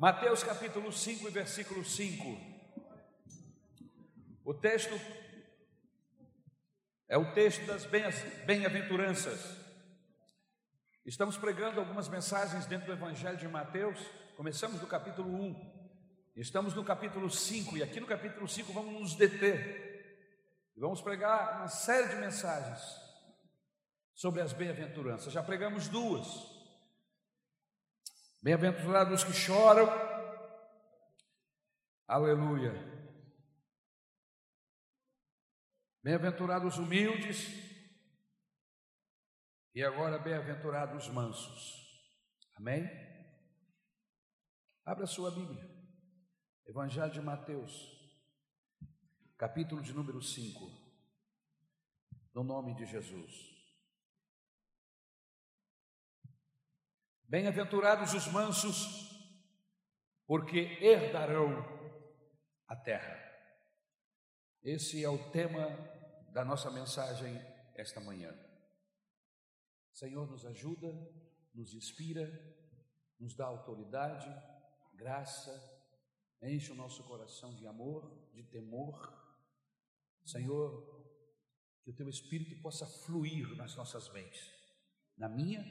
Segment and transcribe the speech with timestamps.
[0.00, 2.24] Mateus capítulo 5 e versículo 5.
[4.42, 4.98] O texto
[7.06, 9.58] é o texto das bem-aventuranças.
[11.04, 13.98] Estamos pregando algumas mensagens dentro do Evangelho de Mateus.
[14.38, 16.32] Começamos do capítulo 1.
[16.34, 20.72] Estamos no capítulo 5 e aqui no capítulo 5 vamos nos deter.
[20.78, 22.80] Vamos pregar uma série de mensagens
[24.14, 25.30] sobre as bem-aventuranças.
[25.30, 26.58] Já pregamos duas.
[28.42, 29.86] Bem-aventurados que choram.
[32.08, 32.72] Aleluia.
[36.02, 37.46] Bem-aventurados humildes.
[39.74, 41.80] E agora, bem-aventurados mansos.
[42.56, 42.88] Amém?
[44.86, 45.68] Abra sua Bíblia.
[46.66, 47.72] Evangelho de Mateus,
[49.36, 50.60] capítulo de número 5.
[52.34, 53.59] No nome de Jesus.
[57.30, 59.08] Bem-aventurados os mansos,
[60.26, 61.62] porque herdarão
[62.66, 63.16] a terra.
[64.64, 65.68] Esse é o tema
[66.32, 67.40] da nossa mensagem
[67.76, 68.36] esta manhã.
[69.92, 70.92] Senhor, nos ajuda,
[71.54, 72.28] nos inspira,
[73.20, 74.28] nos dá autoridade,
[74.94, 75.52] graça,
[76.42, 79.08] enche o nosso coração de amor, de temor.
[80.26, 81.00] Senhor,
[81.84, 84.52] que o teu Espírito possa fluir nas nossas mentes,
[85.16, 85.62] na minha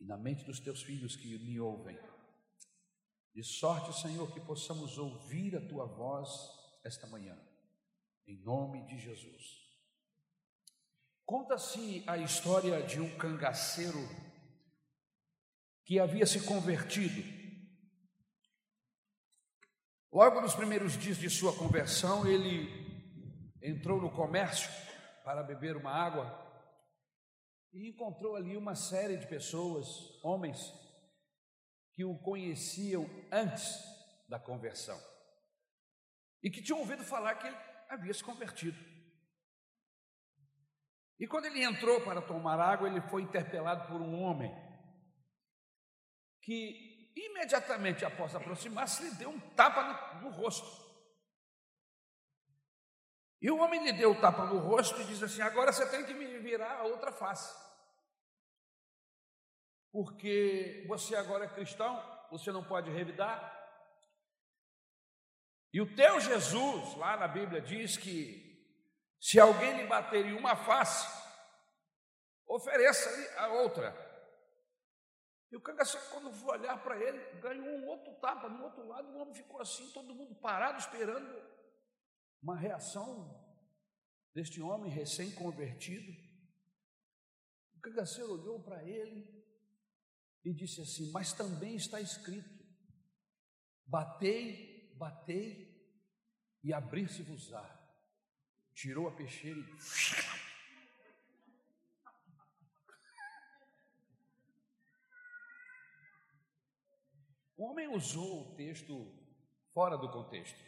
[0.00, 1.98] e na mente dos teus filhos que me ouvem.
[3.34, 6.28] De sorte, Senhor, que possamos ouvir a tua voz
[6.84, 7.36] esta manhã,
[8.26, 9.64] em nome de Jesus.
[11.24, 13.98] Conta-se a história de um cangaceiro
[15.84, 17.22] que havia se convertido.
[20.12, 22.68] Logo nos primeiros dias de sua conversão, ele
[23.62, 24.70] entrou no comércio
[25.24, 26.43] para beber uma água
[27.74, 29.86] e encontrou ali uma série de pessoas,
[30.22, 30.72] homens,
[31.92, 33.82] que o conheciam antes
[34.28, 34.98] da conversão
[36.42, 37.56] e que tinham ouvido falar que ele
[37.88, 38.78] havia se convertido.
[41.18, 44.52] E quando ele entrou para tomar água, ele foi interpelado por um homem
[46.42, 50.84] que imediatamente após aproximar-se lhe deu um tapa no, no rosto.
[53.40, 56.04] E o homem lhe deu o tapa no rosto e diz assim: Agora você tem
[56.04, 57.63] que me virar a outra face
[59.94, 61.94] porque você agora é cristão,
[62.28, 63.38] você não pode revidar.
[65.72, 68.42] E o teu Jesus, lá na Bíblia, diz que
[69.20, 71.06] se alguém lhe bater em uma face,
[72.44, 73.94] ofereça-lhe a outra.
[75.52, 79.08] E o cangaceiro, quando foi olhar para ele, ganhou um outro tapa no outro lado,
[79.10, 81.40] o homem ficou assim, todo mundo parado, esperando
[82.42, 83.32] uma reação
[84.34, 86.10] deste homem recém-convertido.
[87.76, 89.43] O cangaceiro olhou para ele
[90.44, 92.64] e disse assim: Mas também está escrito:
[93.86, 95.74] Batei, batei
[96.62, 97.64] e abrir-se-vos-á.
[98.74, 99.64] Tirou a peixeira e.
[107.56, 109.10] O homem usou o texto
[109.72, 110.58] fora do contexto.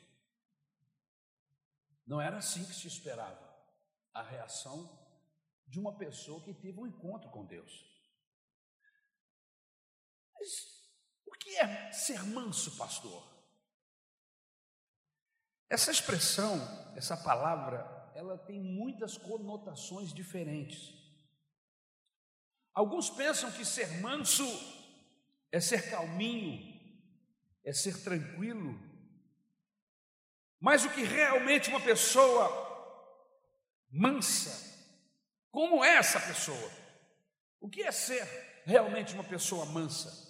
[2.07, 3.45] Não era assim que se esperava
[4.15, 4.97] a reação
[5.67, 7.96] de uma pessoa que teve um encontro com Deus.
[10.39, 10.91] Mas
[11.27, 13.37] o que é ser manso, pastor?
[15.69, 16.57] Essa expressão,
[16.97, 20.95] essa palavra, ela tem muitas conotações diferentes.
[22.73, 24.45] Alguns pensam que ser manso
[25.51, 26.79] é ser calminho,
[27.65, 28.79] é ser tranquilo.
[30.61, 32.49] Mas o que realmente uma pessoa
[33.91, 34.75] mansa,
[35.51, 36.71] como é essa pessoa?
[37.61, 40.26] O que é ser realmente uma pessoa mansa?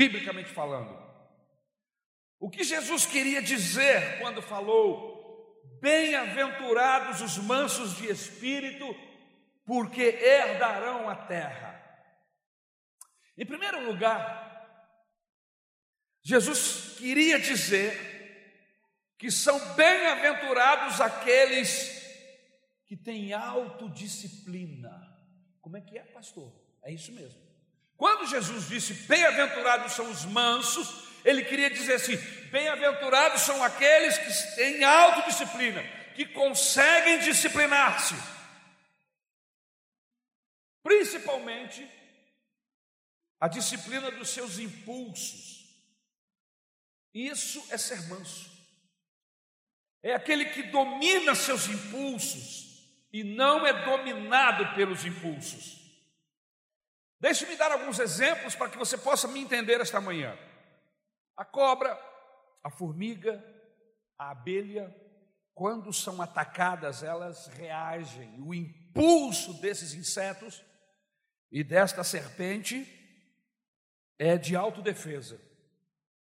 [0.00, 0.98] Biblicamente falando.
[2.38, 8.96] O que Jesus queria dizer quando falou: Bem-aventurados os mansos de espírito,
[9.66, 11.78] porque herdarão a terra.
[13.36, 14.48] Em primeiro lugar,
[16.22, 18.08] Jesus queria dizer
[19.18, 22.00] que são bem-aventurados aqueles
[22.86, 24.90] que têm autodisciplina.
[25.60, 26.50] Como é que é, pastor?
[26.82, 27.49] É isso mesmo.
[28.00, 30.88] Quando Jesus disse bem-aventurados são os mansos,
[31.22, 32.16] ele queria dizer assim:
[32.50, 35.82] bem-aventurados são aqueles que têm autodisciplina,
[36.14, 38.14] que conseguem disciplinar-se,
[40.82, 41.86] principalmente
[43.38, 45.66] a disciplina dos seus impulsos.
[47.12, 48.50] Isso é ser manso.
[50.02, 52.82] É aquele que domina seus impulsos
[53.12, 55.79] e não é dominado pelos impulsos.
[57.20, 60.36] Deixe-me dar alguns exemplos para que você possa me entender esta manhã.
[61.36, 61.98] A cobra,
[62.64, 63.44] a formiga,
[64.18, 64.94] a abelha,
[65.54, 68.40] quando são atacadas, elas reagem.
[68.40, 70.64] O impulso desses insetos
[71.52, 72.88] e desta serpente
[74.18, 75.38] é de autodefesa.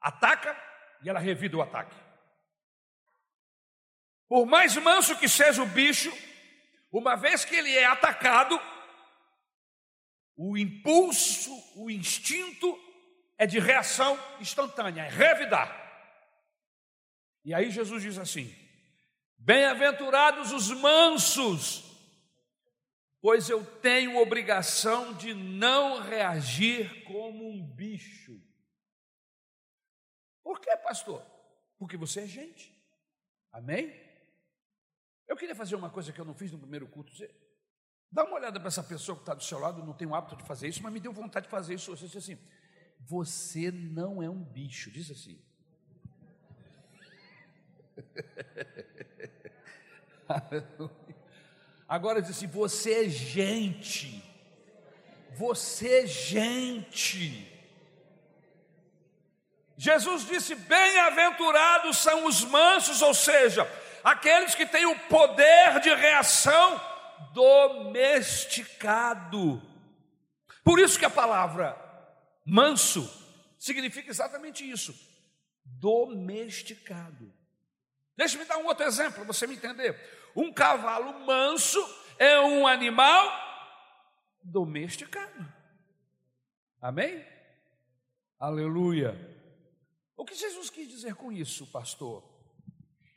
[0.01, 0.57] Ataca
[1.03, 1.95] e ela revida o ataque.
[4.29, 6.11] Por mais manso que seja o bicho,
[6.91, 8.59] uma vez que ele é atacado,
[10.37, 12.79] o impulso, o instinto
[13.39, 15.85] é de reação instantânea, é revidar.
[17.45, 18.55] E aí Jesus diz assim:
[19.39, 21.85] Bem-aventurados os mansos,
[23.21, 28.41] pois eu tenho obrigação de não reagir como um bicho.
[30.43, 31.25] Por quê, pastor?
[31.79, 32.73] Porque você é gente.
[33.53, 33.95] Amém?
[35.27, 37.13] Eu queria fazer uma coisa que eu não fiz no primeiro culto.
[38.11, 40.37] Dá uma olhada para essa pessoa que está do seu lado, não tem o hábito
[40.37, 41.95] de fazer isso, mas me deu vontade de fazer isso.
[41.97, 42.39] Você disse assim:
[43.01, 44.91] Você não é um bicho.
[44.91, 45.39] Diz assim.
[51.89, 54.23] Agora diz assim: Você é gente.
[55.35, 57.53] Você é gente.
[59.77, 63.71] Jesus disse: Bem-aventurados são os mansos, ou seja,
[64.03, 66.81] aqueles que têm o poder de reação
[67.33, 69.63] domesticado.
[70.65, 71.77] Por isso que a palavra
[72.45, 73.09] manso
[73.59, 74.95] significa exatamente isso:
[75.65, 77.33] domesticado.
[78.17, 79.99] Deixa-me dar um outro exemplo para você me entender.
[80.35, 81.79] Um cavalo manso
[82.19, 83.31] é um animal
[84.43, 85.47] domesticado.
[86.81, 87.25] Amém?
[88.39, 89.35] Aleluia.
[90.17, 92.25] O que Jesus quis dizer com isso, pastor?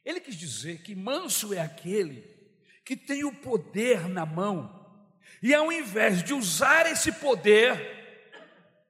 [0.04, 2.38] Ele quis dizer que manso é aquele
[2.89, 4.83] que tem o poder na mão,
[5.44, 7.77] e ao invés de usar esse poder,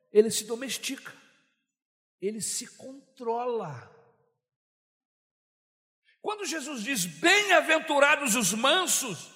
[0.10, 1.14] ele se domestica,
[2.22, 3.94] ele se controla.
[6.22, 9.34] Quando Jesus diz bem-aventurados os mansos,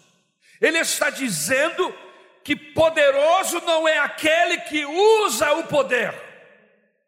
[0.62, 1.94] ele está dizendo
[2.42, 6.14] que poderoso não é aquele que usa o poder.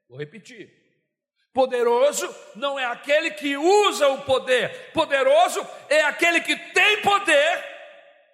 [0.09, 0.74] Vou repetir.
[1.55, 7.63] Poderoso não é aquele que usa o poder, poderoso é aquele que tem poder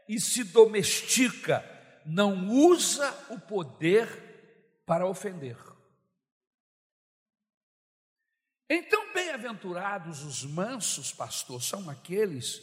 [0.09, 1.63] e se domestica,
[2.03, 4.07] não usa o poder
[4.87, 5.55] para ofender.
[8.67, 12.59] Então, bem-aventurados os mansos, pastor, são aqueles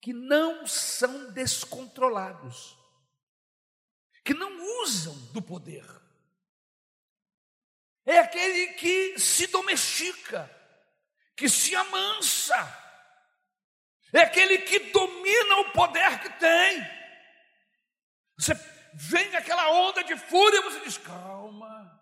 [0.00, 2.74] que não são descontrolados,
[4.24, 6.03] que não usam do poder
[8.06, 10.50] é aquele que se domestica,
[11.36, 12.56] que se amansa,
[14.12, 16.86] é aquele que domina o poder que tem.
[18.38, 18.54] Você
[18.94, 22.00] vem aquela onda de fúria, você diz: calma,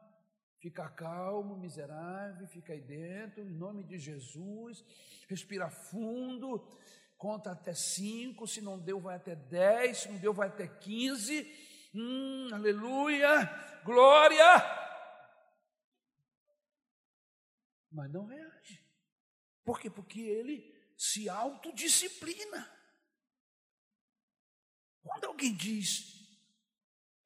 [0.60, 4.84] fica calmo, miserável, fica aí dentro, em nome de Jesus,
[5.28, 6.68] respira fundo,
[7.16, 11.48] conta até cinco, se não deu, vai até dez, se não deu, vai até quinze.
[11.94, 14.81] Hum, aleluia, glória.
[17.92, 18.84] Mas não reage.
[19.64, 19.90] Por quê?
[19.90, 22.70] Porque ele se autodisciplina.
[25.02, 26.12] Quando alguém diz,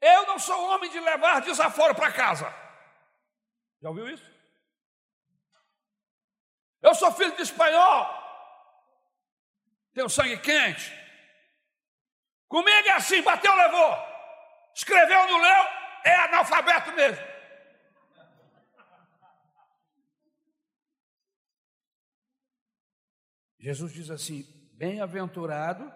[0.01, 2.47] eu não sou homem de levar desaforo para casa.
[3.81, 4.31] Já ouviu isso?
[6.83, 8.07] Eu sou filho de espanhol.
[9.93, 10.93] Tenho sangue quente.
[12.49, 13.97] Comigo é assim, bateu, levou.
[14.75, 15.65] Escreveu, não leu,
[16.05, 17.36] é analfabeto mesmo.
[23.67, 24.45] Jesus diz assim:
[24.75, 25.93] bem-aventurado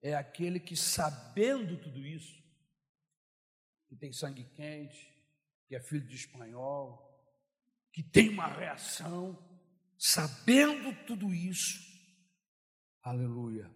[0.00, 2.40] é aquele que, sabendo tudo isso,
[3.88, 5.12] que tem sangue quente,
[5.66, 7.02] que é filho de espanhol,
[7.92, 9.36] que tem uma reação,
[9.98, 11.80] sabendo tudo isso,
[13.02, 13.68] aleluia,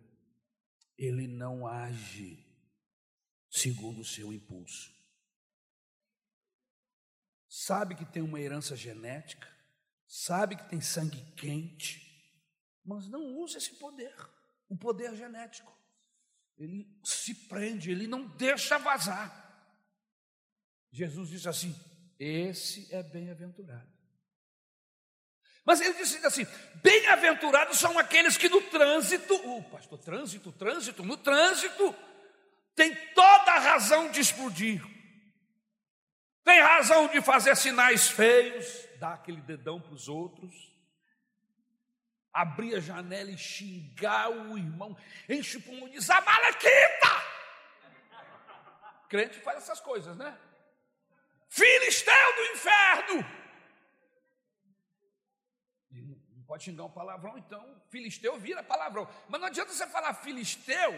[0.97, 2.39] ele não age
[3.51, 4.95] segundo o seu impulso.
[7.49, 9.49] Sabe que tem uma herança genética,
[10.07, 12.10] sabe que tem sangue quente,
[12.85, 14.15] mas não usa esse poder,
[14.69, 15.77] o poder genético.
[16.59, 19.49] Ele se prende, ele não deixa vazar.
[20.93, 21.75] Jesus diz assim:
[22.19, 23.89] esse é bem-aventurado.
[25.65, 26.47] Mas ele disse assim:
[26.83, 31.95] bem-aventurados são aqueles que no trânsito, o pastor, trânsito, trânsito, no trânsito,
[32.75, 34.85] tem toda a razão de explodir,
[36.45, 40.70] tem razão de fazer sinais feios, dar aquele dedão para os outros,
[42.33, 44.97] abrir a janela e xingar o irmão,
[45.29, 46.09] enche o pulmão e diz!
[49.09, 50.39] Crente faz essas coisas, né?
[51.49, 53.41] Filisteu do inferno!
[56.51, 59.09] pode xingar um palavrão, então filisteu vira palavrão.
[59.29, 60.93] Mas não adianta você falar filisteu,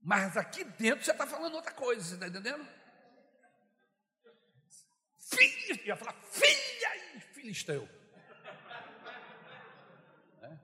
[0.00, 2.66] mas aqui dentro você está falando outra coisa, você está entendendo?
[5.18, 7.86] Filho, ia falar filha e filisteu.
[10.40, 10.58] É?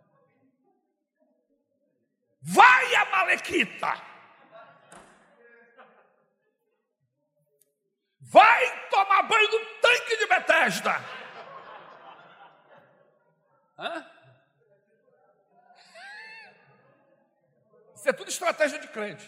[2.46, 4.14] Vai a Malequita!
[8.20, 10.92] Vai tomar banho no tanque de Betesda.
[17.94, 19.26] Isso é tudo estratégia de crente.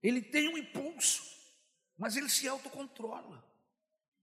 [0.00, 1.24] Ele tem um impulso,
[1.96, 3.44] mas ele se autocontrola.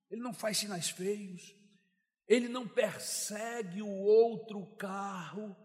[0.10, 1.65] Ele não faz sinais feios.
[2.28, 5.56] Ele não persegue o outro carro.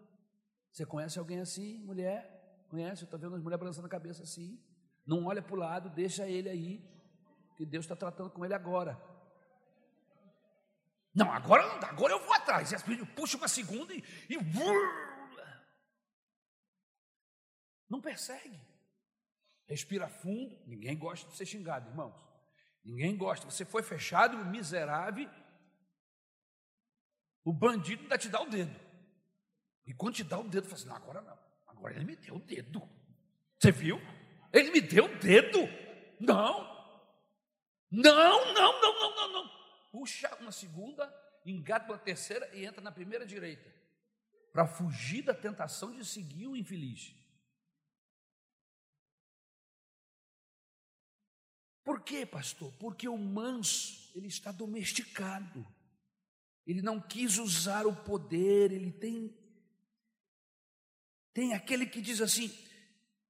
[0.73, 2.67] Você conhece alguém assim, mulher?
[2.69, 3.03] Conhece?
[3.03, 4.63] Eu estou vendo as mulheres balançando a cabeça assim.
[5.07, 6.85] Não olha para o lado, deixa ele aí.
[7.57, 9.01] Que Deus está tratando com ele agora.
[11.15, 12.71] Não, agora não dá, agora eu vou atrás.
[12.73, 14.03] E puxa uma segunda e.
[14.29, 14.37] e
[17.91, 18.61] não persegue.
[19.67, 20.57] Respira fundo.
[20.67, 22.15] Ninguém gosta de ser xingado, irmãos.
[22.85, 23.51] Ninguém gosta.
[23.51, 25.29] Você foi fechado, miserável.
[27.45, 28.79] O bandido ainda te dá o dedo.
[29.87, 31.39] E quando te dá o dedo, fala assim: não, agora não.
[31.67, 32.83] Agora ele me deu o dedo.
[33.59, 34.01] Você viu?
[34.53, 35.59] Ele me deu o dedo.
[36.19, 36.79] Não.
[37.91, 39.51] Não, não, não, não, não, não.
[39.91, 41.13] Puxa uma segunda,
[41.45, 43.69] engata uma terceira e entra na primeira direita.
[44.53, 47.15] Para fugir da tentação de seguir o infeliz.
[51.83, 52.73] Por quê, pastor?
[52.79, 55.67] Porque o manso, ele está domesticado.
[56.71, 59.37] Ele não quis usar o poder, ele tem
[61.35, 62.49] tem aquele que diz assim: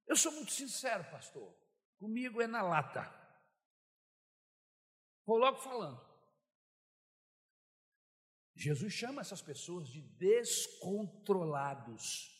[0.05, 1.51] Eu sou muito sincero, pastor,
[1.97, 3.11] comigo é na lata.
[5.25, 5.99] Vou logo falando.
[8.55, 12.39] Jesus chama essas pessoas de descontrolados.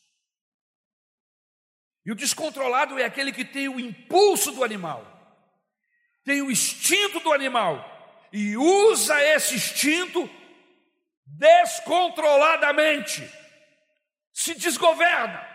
[2.05, 5.03] E o descontrolado é aquele que tem o impulso do animal,
[6.23, 7.89] tem o instinto do animal
[8.31, 10.29] e usa esse instinto
[11.37, 13.21] descontroladamente,
[14.33, 15.47] se desgoverna.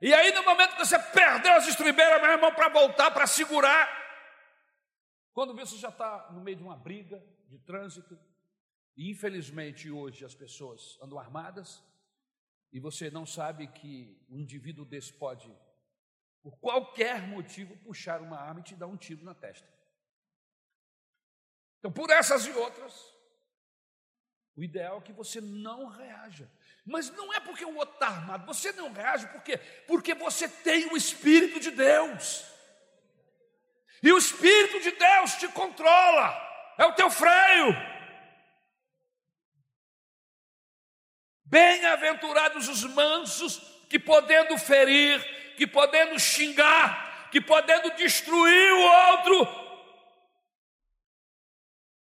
[0.00, 3.88] E aí, no momento que você perdeu as estribeiras, meu irmão, para voltar, para segurar,
[5.32, 8.18] quando você já está no meio de uma briga de trânsito,
[8.96, 11.82] e infelizmente hoje as pessoas andam armadas,
[12.72, 15.52] e você não sabe que um indivíduo desse pode,
[16.42, 19.66] por qualquer motivo, puxar uma arma e te dar um tiro na testa.
[21.78, 23.14] Então, por essas e outras,
[24.58, 26.50] o ideal é que você não reaja.
[26.84, 29.56] Mas não é porque o outro está armado, você não reage, por quê?
[29.86, 32.44] Porque você tem o Espírito de Deus.
[34.02, 36.34] E o Espírito de Deus te controla,
[36.76, 37.68] é o teu freio.
[41.44, 49.68] Bem-aventurados os mansos, que podendo ferir, que podendo xingar, que podendo destruir o outro,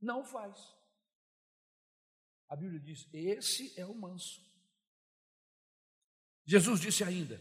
[0.01, 0.74] não faz.
[2.55, 4.41] A Bíblia diz: esse é o manso.
[6.45, 7.37] Jesus disse ainda: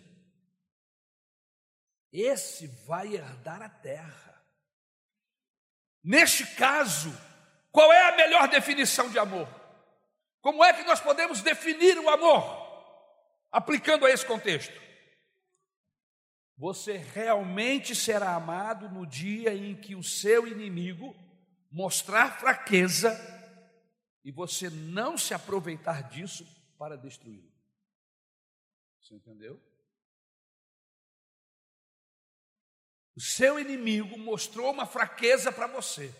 [2.13, 4.45] Esse vai herdar a terra.
[6.03, 7.17] Neste caso,
[7.71, 9.49] qual é a melhor definição de amor?
[10.41, 12.43] Como é que nós podemos definir o amor?
[13.53, 14.75] Aplicando a esse contexto.
[16.57, 21.15] Você realmente será amado no dia em que o seu inimigo
[21.71, 23.34] mostrar fraqueza
[24.25, 26.47] e você não se aproveitar disso
[26.79, 27.53] para destruí-lo.
[29.01, 29.61] Você entendeu?
[33.15, 36.13] O seu inimigo mostrou uma fraqueza para você.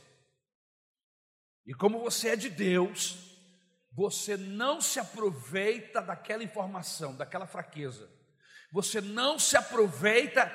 [1.67, 3.35] E como você é de Deus,
[3.91, 8.09] você não se aproveita daquela informação, daquela fraqueza.
[8.71, 10.51] Você não se aproveita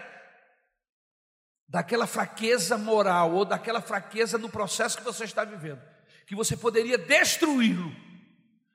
[1.67, 5.81] daquela fraqueza moral ou daquela fraqueza no processo que você está vivendo,
[6.29, 7.93] que você poderia destruí-lo,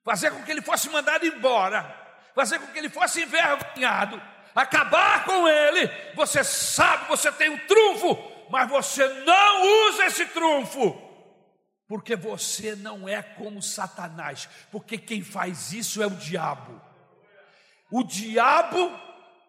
[0.04, 4.20] fazer com que ele fosse mandado embora fazer com que ele fosse envergonhado,
[4.54, 5.88] acabar com ele.
[6.14, 8.18] Você sabe, você tem um trunfo,
[8.50, 11.00] mas você não usa esse trunfo,
[11.87, 16.82] porque você não é como Satanás, porque quem faz isso é o diabo.
[17.90, 18.92] O diabo,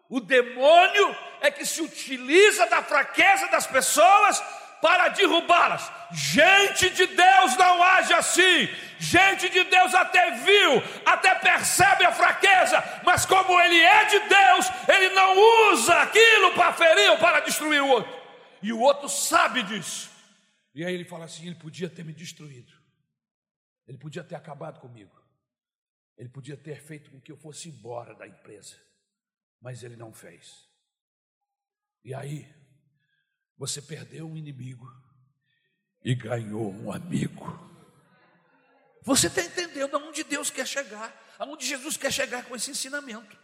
[0.08, 4.40] o demônio, é que se utiliza da fraqueza das pessoas
[4.80, 5.90] para derrubá-las.
[6.12, 8.68] Gente de Deus não age assim.
[8.98, 14.66] Gente de Deus até viu, até percebe a fraqueza, mas como ele é de Deus,
[14.88, 18.12] ele não usa aquilo para ferir ou para destruir o outro.
[18.62, 20.10] E o outro sabe disso.
[20.74, 22.72] E aí ele fala assim: ele podia ter me destruído,
[23.86, 25.14] Ele podia ter acabado comigo.
[26.16, 28.76] Ele podia ter feito com que eu fosse embora da empresa.
[29.60, 30.66] Mas ele não fez.
[32.02, 32.50] E aí,
[33.58, 34.86] você perdeu um inimigo
[36.06, 37.58] e ganhou um amigo.
[39.02, 43.36] Você está entendendo aonde Deus quer chegar, aonde Jesus quer chegar com esse ensinamento.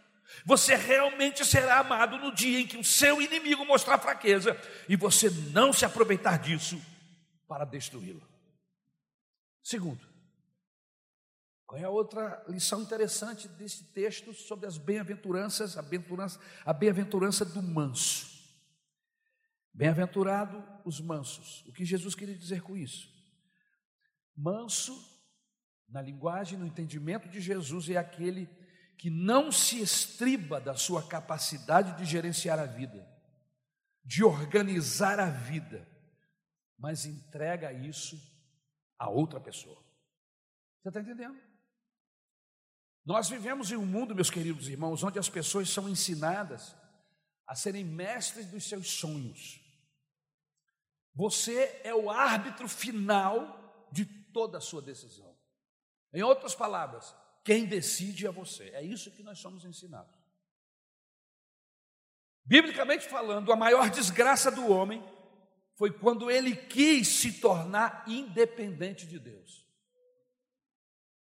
[0.45, 5.29] Você realmente será amado no dia em que o seu inimigo mostrar fraqueza e você
[5.51, 6.81] não se aproveitar disso
[7.49, 8.25] para destruí-lo.
[9.61, 10.07] Segundo,
[11.67, 15.81] qual é a outra lição interessante desse texto sobre as bem-aventuranças, a
[16.71, 18.32] bem-aventurança, do manso?
[19.73, 21.65] Bem-aventurado os mansos.
[21.67, 23.11] O que Jesus queria dizer com isso?
[24.35, 24.93] Manso,
[25.89, 28.47] na linguagem, no entendimento de Jesus, é aquele
[28.97, 33.07] que não se estriba da sua capacidade de gerenciar a vida,
[34.03, 35.87] de organizar a vida,
[36.77, 38.17] mas entrega isso
[38.97, 39.81] a outra pessoa.
[40.81, 41.37] Você está entendendo?
[43.05, 46.75] Nós vivemos em um mundo, meus queridos irmãos, onde as pessoas são ensinadas
[47.47, 49.62] a serem mestres dos seus sonhos.
[51.15, 55.37] Você é o árbitro final de toda a sua decisão.
[56.13, 58.69] Em outras palavras, quem decide é você.
[58.69, 60.23] É isso que nós somos ensinados.
[62.45, 65.03] Biblicamente falando, a maior desgraça do homem
[65.75, 69.65] foi quando ele quis se tornar independente de Deus.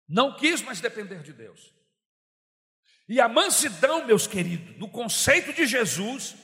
[0.07, 1.73] Não quis mais depender de Deus.
[3.07, 6.35] E a mansidão, meus queridos, no conceito de Jesus,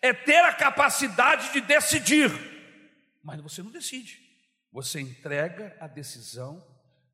[0.00, 2.30] é ter a capacidade de decidir,
[3.22, 4.20] mas você não decide,
[4.70, 6.64] você entrega a decisão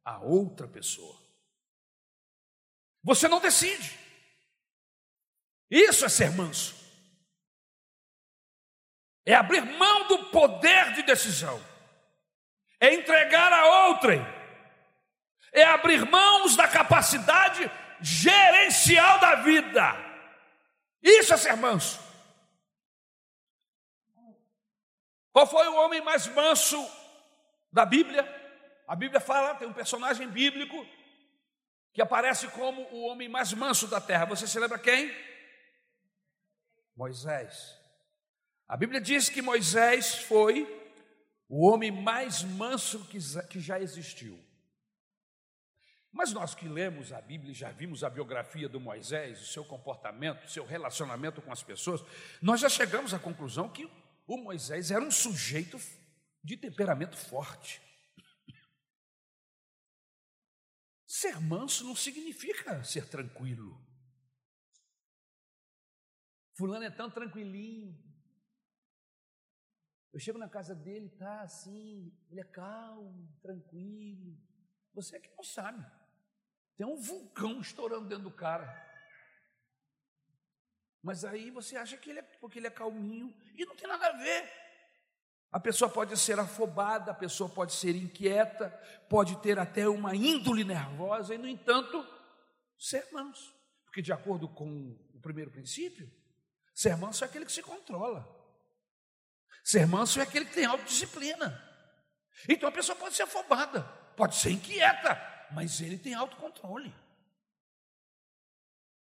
[0.04, 1.18] a outra pessoa.
[3.02, 3.98] Você não decide.
[5.70, 6.74] Isso é ser manso.
[9.26, 11.62] É abrir mão do poder de decisão.
[12.78, 14.20] É entregar a outrem.
[15.52, 19.96] É abrir mãos da capacidade gerencial da vida.
[21.02, 21.98] Isso é ser manso.
[25.34, 26.78] Qual foi o homem mais manso
[27.72, 28.22] da Bíblia?
[28.86, 30.86] A Bíblia fala, tem um personagem bíblico
[31.92, 34.26] que aparece como o homem mais manso da terra.
[34.26, 35.12] Você se lembra quem?
[36.96, 37.76] Moisés.
[38.68, 40.68] A Bíblia diz que Moisés foi
[41.48, 44.38] o homem mais manso que já existiu.
[46.12, 49.64] Mas nós que lemos a Bíblia e já vimos a biografia do Moisés, o seu
[49.64, 52.04] comportamento, o seu relacionamento com as pessoas,
[52.40, 53.90] nós já chegamos à conclusão que
[54.26, 55.78] o Moisés era um sujeito
[56.42, 57.80] de temperamento forte.
[61.06, 63.80] Ser manso não significa ser tranquilo.
[66.56, 67.96] Fulano é tão tranquilinho.
[70.12, 74.38] Eu chego na casa dele, tá assim, ele é calmo, tranquilo.
[74.92, 75.84] Você é que não sabe.
[76.76, 78.93] Tem um vulcão estourando dentro do cara.
[81.04, 84.06] Mas aí você acha que ele é porque ele é calminho e não tem nada
[84.06, 84.50] a ver.
[85.52, 88.70] A pessoa pode ser afobada, a pessoa pode ser inquieta,
[89.08, 92.04] pode ter até uma índole nervosa e, no entanto,
[92.78, 93.54] ser manso.
[93.84, 96.10] Porque, de acordo com o primeiro princípio,
[96.74, 98.26] ser manso é aquele que se controla.
[99.62, 101.62] Ser manso é aquele que tem autodisciplina.
[102.48, 103.82] Então a pessoa pode ser afobada,
[104.16, 105.20] pode ser inquieta,
[105.52, 106.92] mas ele tem autocontrole.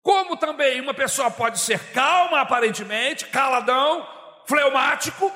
[0.02, 4.08] Como também uma pessoa pode ser calma, aparentemente, caladão,
[4.46, 5.32] fleumático,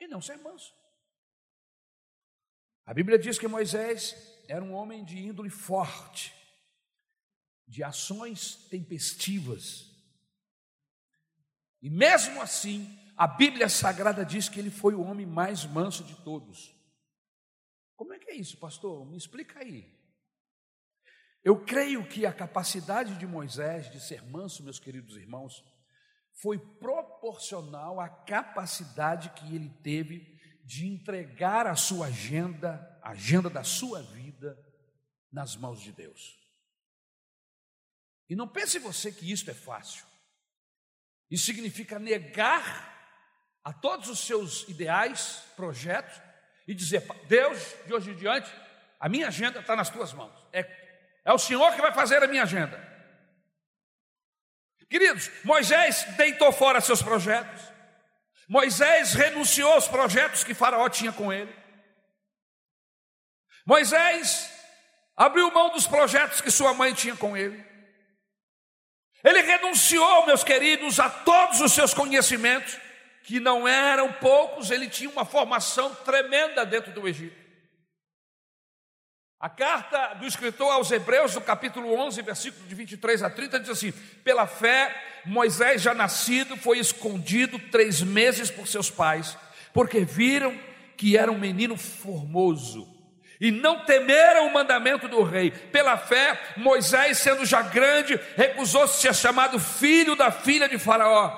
[0.00, 0.74] e não ser manso.
[2.84, 4.16] A Bíblia diz que Moisés
[4.48, 6.34] era um homem de índole forte,
[7.66, 9.90] de ações tempestivas.
[11.80, 16.14] E mesmo assim, a Bíblia Sagrada diz que ele foi o homem mais manso de
[16.16, 16.74] todos.
[17.96, 19.06] Como é que é isso, pastor?
[19.06, 19.91] Me explica aí.
[21.44, 25.64] Eu creio que a capacidade de Moisés de ser manso, meus queridos irmãos,
[26.40, 33.64] foi proporcional à capacidade que ele teve de entregar a sua agenda, a agenda da
[33.64, 34.56] sua vida,
[35.32, 36.38] nas mãos de Deus.
[38.28, 40.06] E não pense você que isso é fácil.
[41.30, 42.90] Isso significa negar
[43.64, 46.20] a todos os seus ideais, projetos,
[46.66, 48.50] e dizer: Deus, de hoje em diante,
[49.00, 50.32] a minha agenda está nas tuas mãos.
[50.52, 50.62] É,
[51.24, 52.80] é o Senhor que vai fazer a minha agenda.
[54.88, 57.62] Queridos, Moisés deitou fora seus projetos.
[58.48, 61.54] Moisés renunciou aos projetos que Faraó tinha com ele.
[63.64, 64.52] Moisés
[65.16, 67.64] abriu mão dos projetos que sua mãe tinha com ele.
[69.24, 72.76] Ele renunciou, meus queridos, a todos os seus conhecimentos,
[73.22, 77.41] que não eram poucos, ele tinha uma formação tremenda dentro do Egito.
[79.42, 83.70] A carta do escritor aos Hebreus, no capítulo 11, versículo de 23 a 30, diz
[83.70, 84.94] assim: Pela fé,
[85.26, 89.36] Moisés, já nascido, foi escondido três meses por seus pais,
[89.74, 90.56] porque viram
[90.96, 92.86] que era um menino formoso
[93.40, 95.50] e não temeram o mandamento do rei.
[95.50, 101.36] Pela fé, Moisés, sendo já grande, recusou-se ser chamado filho da filha de Faraó,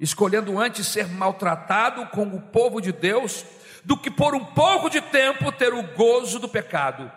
[0.00, 3.44] escolhendo antes ser maltratado com o povo de Deus,
[3.84, 7.12] do que por um pouco de tempo ter o gozo do pecado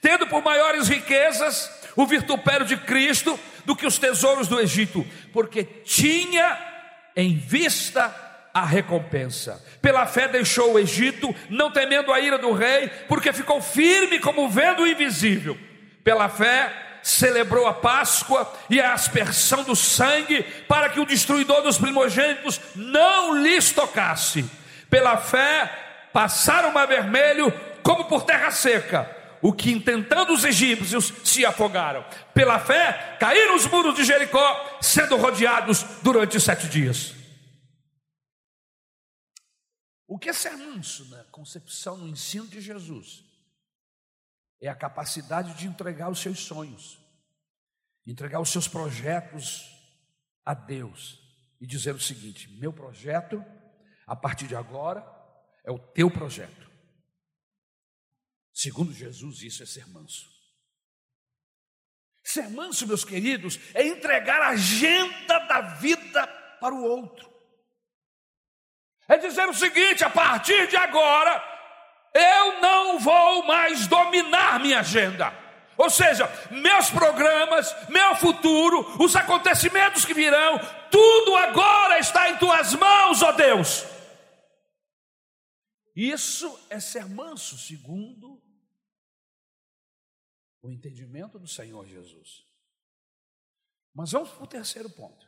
[0.00, 5.64] tendo por maiores riquezas o vitupério de Cristo do que os tesouros do Egito, porque
[5.64, 6.58] tinha
[7.14, 8.14] em vista
[8.52, 9.62] a recompensa.
[9.80, 14.48] Pela fé deixou o Egito, não temendo a ira do rei, porque ficou firme como
[14.48, 15.56] vendo o invisível.
[16.02, 21.78] Pela fé celebrou a Páscoa e a aspersão do sangue, para que o destruidor dos
[21.78, 24.44] primogênitos não lhes tocasse.
[24.88, 25.70] Pela fé
[26.12, 32.04] passaram o mar vermelho como por terra seca o que intentando os egípcios se afogaram.
[32.34, 37.14] Pela fé, caíram os muros de Jericó, sendo rodeados durante sete dias.
[40.06, 43.24] O que é ser manso na concepção, no ensino de Jesus?
[44.60, 46.98] É a capacidade de entregar os seus sonhos,
[48.06, 49.70] entregar os seus projetos
[50.44, 51.18] a Deus
[51.60, 53.42] e dizer o seguinte: meu projeto,
[54.06, 55.06] a partir de agora,
[55.64, 56.69] é o teu projeto.
[58.52, 60.28] Segundo Jesus, isso é ser manso.
[62.22, 66.26] Ser manso, meus queridos, é entregar a agenda da vida
[66.60, 67.30] para o outro.
[69.08, 71.42] É dizer o seguinte: a partir de agora,
[72.14, 75.32] eu não vou mais dominar minha agenda.
[75.76, 80.60] Ou seja, meus programas, meu futuro, os acontecimentos que virão,
[80.90, 83.86] tudo agora está em tuas mãos, ó Deus.
[85.94, 88.40] Isso é ser manso, segundo
[90.62, 92.46] o entendimento do Senhor Jesus.
[93.94, 95.26] Mas vamos para o terceiro ponto,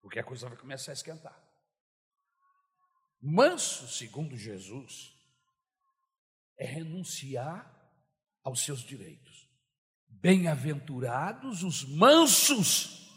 [0.00, 1.38] porque a coisa vai começar a esquentar.
[3.20, 5.14] Manso, segundo Jesus,
[6.56, 7.70] é renunciar
[8.42, 9.48] aos seus direitos.
[10.08, 13.10] Bem-aventurados os mansos,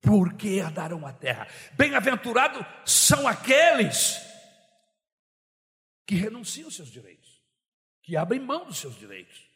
[0.00, 1.46] porque herdarão a terra.
[1.74, 4.27] Bem-aventurados são aqueles
[6.08, 7.44] que renunciam aos seus direitos,
[8.02, 9.46] que abrem mão dos seus direitos.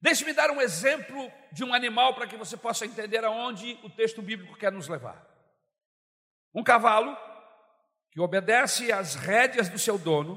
[0.00, 4.20] Deixe-me dar um exemplo de um animal para que você possa entender aonde o texto
[4.20, 5.24] bíblico quer nos levar.
[6.52, 7.16] Um cavalo
[8.10, 10.36] que obedece às rédeas do seu dono,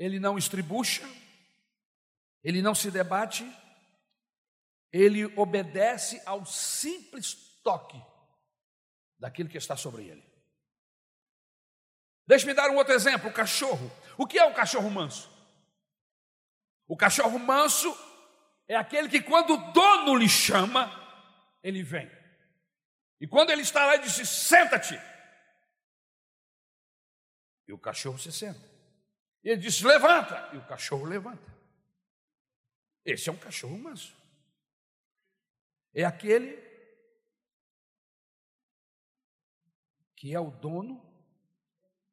[0.00, 1.08] ele não estribucha,
[2.42, 3.48] ele não se debate,
[4.92, 8.02] ele obedece ao simples toque
[9.16, 10.35] daquilo que está sobre ele.
[12.26, 13.90] Deixe-me dar um outro exemplo: o cachorro.
[14.18, 15.30] O que é um cachorro manso?
[16.86, 17.94] O cachorro manso
[18.68, 20.90] é aquele que, quando o dono lhe chama,
[21.62, 22.10] ele vem.
[23.20, 24.98] E quando ele está lá, ele diz: Senta-te.
[27.68, 28.60] E o cachorro se senta.
[29.42, 30.50] E ele diz: Levanta.
[30.52, 31.54] E o cachorro levanta.
[33.04, 34.14] Esse é um cachorro manso.
[35.94, 36.64] É aquele
[40.16, 41.05] que é o dono,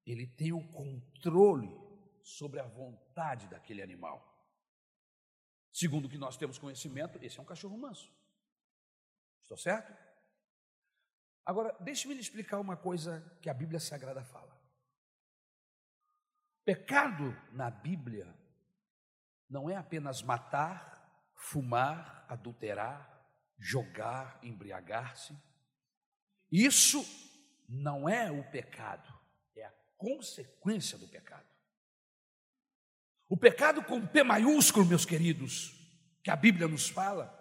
[0.05, 1.75] ele tem o controle
[2.21, 4.29] sobre a vontade daquele animal.
[5.71, 8.11] Segundo o que nós temos conhecimento, esse é um cachorro manso.
[9.41, 9.93] Estou certo?
[11.45, 14.53] Agora, deixe-me lhe explicar uma coisa que a Bíblia Sagrada fala.
[16.63, 18.33] Pecado na Bíblia
[19.49, 23.27] não é apenas matar, fumar, adulterar,
[23.59, 25.37] jogar, embriagar-se.
[26.51, 27.03] Isso
[27.67, 29.12] não é o pecado,
[30.03, 31.47] consequência do pecado.
[33.29, 35.73] O pecado com P maiúsculo, meus queridos,
[36.21, 37.31] que a Bíblia nos fala,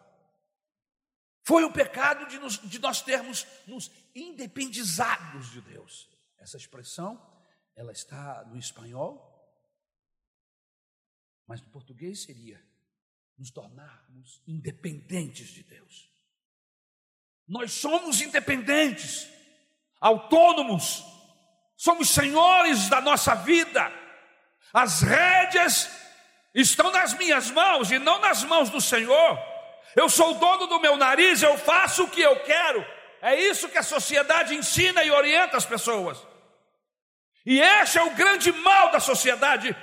[1.43, 6.09] foi o pecado de, nos, de nós termos nos independizados de Deus.
[6.39, 7.21] Essa expressão,
[7.75, 9.29] ela está no espanhol,
[11.49, 12.65] mas no português seria
[13.37, 16.09] nos tornarmos independentes de Deus.
[17.47, 19.29] Nós somos independentes,
[20.01, 21.03] autônomos,
[21.83, 23.93] somos senhores da nossa vida.
[24.73, 25.91] As rédeas
[26.55, 29.37] estão nas minhas mãos e não nas mãos do Senhor.
[29.97, 32.87] Eu sou o dono do meu nariz, eu faço o que eu quero.
[33.21, 36.25] É isso que a sociedade ensina e orienta as pessoas.
[37.45, 39.77] E este é o grande mal da sociedade.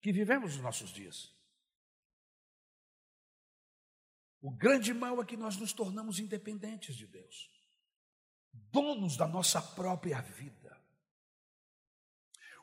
[0.00, 1.35] Que vivemos nos nossos dias.
[4.46, 7.50] O grande mal é que nós nos tornamos independentes de Deus
[8.70, 10.80] donos da nossa própria vida.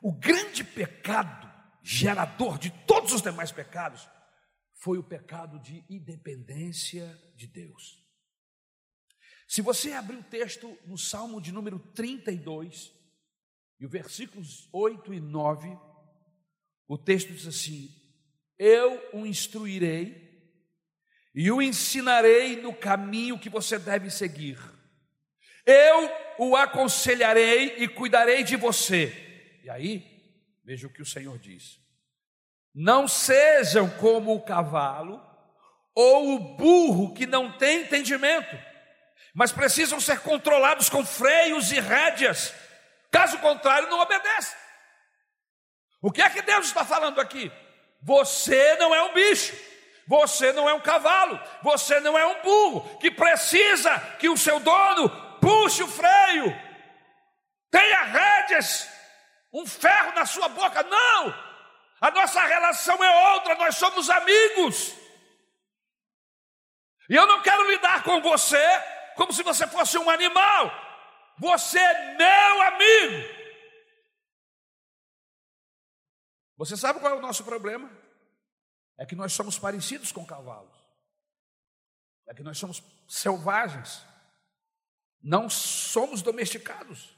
[0.00, 1.46] O grande pecado,
[1.82, 4.08] gerador de todos os demais pecados,
[4.72, 8.02] foi o pecado de independência de Deus.
[9.46, 12.94] Se você abrir o texto no Salmo de número 32,
[13.78, 15.78] e os versículos 8 e 9,
[16.88, 17.94] o texto diz assim:
[18.58, 20.23] Eu o instruirei
[21.34, 24.58] e o ensinarei no caminho que você deve seguir.
[25.66, 29.60] Eu o aconselharei e cuidarei de você.
[29.64, 30.04] E aí,
[30.64, 31.80] veja o que o Senhor diz:
[32.74, 35.20] Não sejam como o cavalo
[35.94, 38.56] ou o burro que não tem entendimento,
[39.34, 42.52] mas precisam ser controlados com freios e rédeas,
[43.10, 44.56] caso contrário, não obedecem.
[46.02, 47.50] O que é que Deus está falando aqui?
[48.02, 49.56] Você não é um bicho,
[50.06, 54.60] você não é um cavalo, você não é um burro que precisa que o seu
[54.60, 55.08] dono
[55.40, 56.54] puxe o freio,
[57.70, 58.88] tenha rédeas,
[59.52, 60.82] um ferro na sua boca.
[60.82, 61.34] Não!
[62.00, 64.94] A nossa relação é outra, nós somos amigos.
[67.08, 68.62] E eu não quero lidar com você
[69.16, 70.70] como se você fosse um animal.
[71.38, 73.34] Você é meu amigo.
[76.56, 77.90] Você sabe qual é o nosso problema?
[78.98, 80.74] É que nós somos parecidos com cavalos.
[82.26, 84.04] É que nós somos selvagens.
[85.22, 87.16] Não somos domesticados.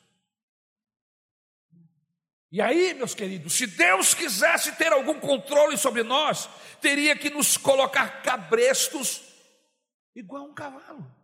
[2.51, 6.49] E aí, meus queridos, se Deus quisesse ter algum controle sobre nós,
[6.81, 9.23] teria que nos colocar cabrestos
[10.15, 11.15] igual a um cavalo.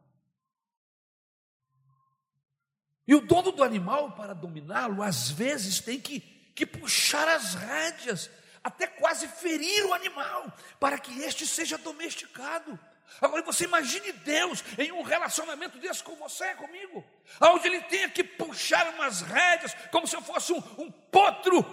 [3.06, 8.30] E o dono do animal, para dominá-lo, às vezes tem que que puxar as rédeas,
[8.62, 12.78] até quase ferir o animal, para que este seja domesticado.
[13.20, 17.04] Agora você imagine Deus em um relacionamento desse com você, comigo,
[17.40, 21.64] onde ele tenha que puxar umas rédeas, como se eu fosse um, um potro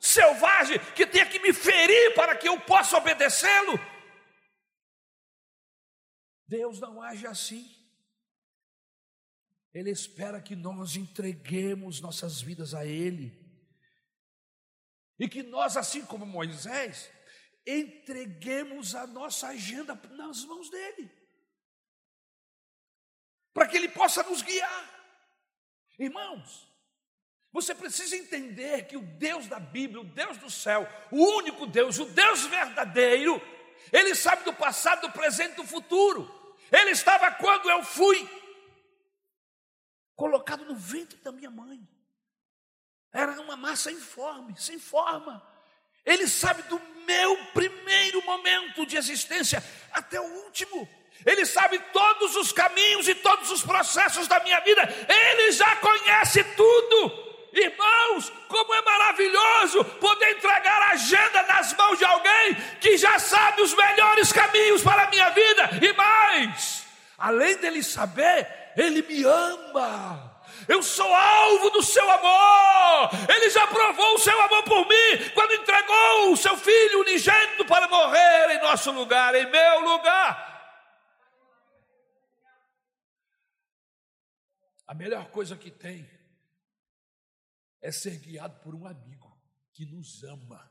[0.00, 3.78] selvagem, que tenha que me ferir para que eu possa obedecê-lo.
[6.48, 7.70] Deus não age assim.
[9.72, 13.39] Ele espera que nós entreguemos nossas vidas a Ele.
[15.20, 17.12] E que nós, assim como Moisés,
[17.66, 21.10] entreguemos a nossa agenda nas mãos dele,
[23.52, 25.00] para que ele possa nos guiar.
[25.98, 26.66] Irmãos,
[27.52, 31.98] você precisa entender que o Deus da Bíblia, o Deus do céu, o único Deus,
[31.98, 33.42] o Deus verdadeiro,
[33.92, 36.34] ele sabe do passado, do presente e do futuro.
[36.72, 38.26] Ele estava quando eu fui
[40.16, 41.86] colocado no ventre da minha mãe.
[43.12, 45.42] Era uma massa informe, sem forma.
[46.04, 50.88] Ele sabe do meu primeiro momento de existência até o último.
[51.26, 54.82] Ele sabe todos os caminhos e todos os processos da minha vida.
[55.08, 57.30] Ele já conhece tudo.
[57.52, 63.60] Irmãos, como é maravilhoso poder entregar a agenda nas mãos de alguém que já sabe
[63.60, 65.70] os melhores caminhos para a minha vida.
[65.82, 66.84] E mais,
[67.18, 68.46] além dele saber,
[68.76, 70.29] ele me ama
[70.68, 73.10] eu sou alvo do seu amor.
[73.28, 77.88] Ele já provou o seu amor por mim quando entregou o seu filho unigênito para
[77.88, 80.50] morrer em nosso lugar, em meu lugar.
[84.86, 86.10] A melhor coisa que tem
[87.80, 89.40] é ser guiado por um amigo
[89.72, 90.70] que nos ama,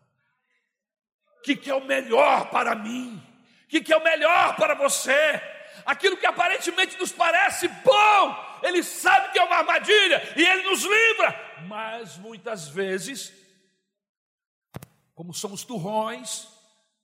[1.43, 3.21] que quer o melhor para mim,
[3.67, 5.41] que quer o melhor para você.
[5.85, 10.83] Aquilo que aparentemente nos parece bom, ele sabe que é uma armadilha e ele nos
[10.83, 13.33] livra, mas muitas vezes,
[15.13, 16.47] como somos turrões,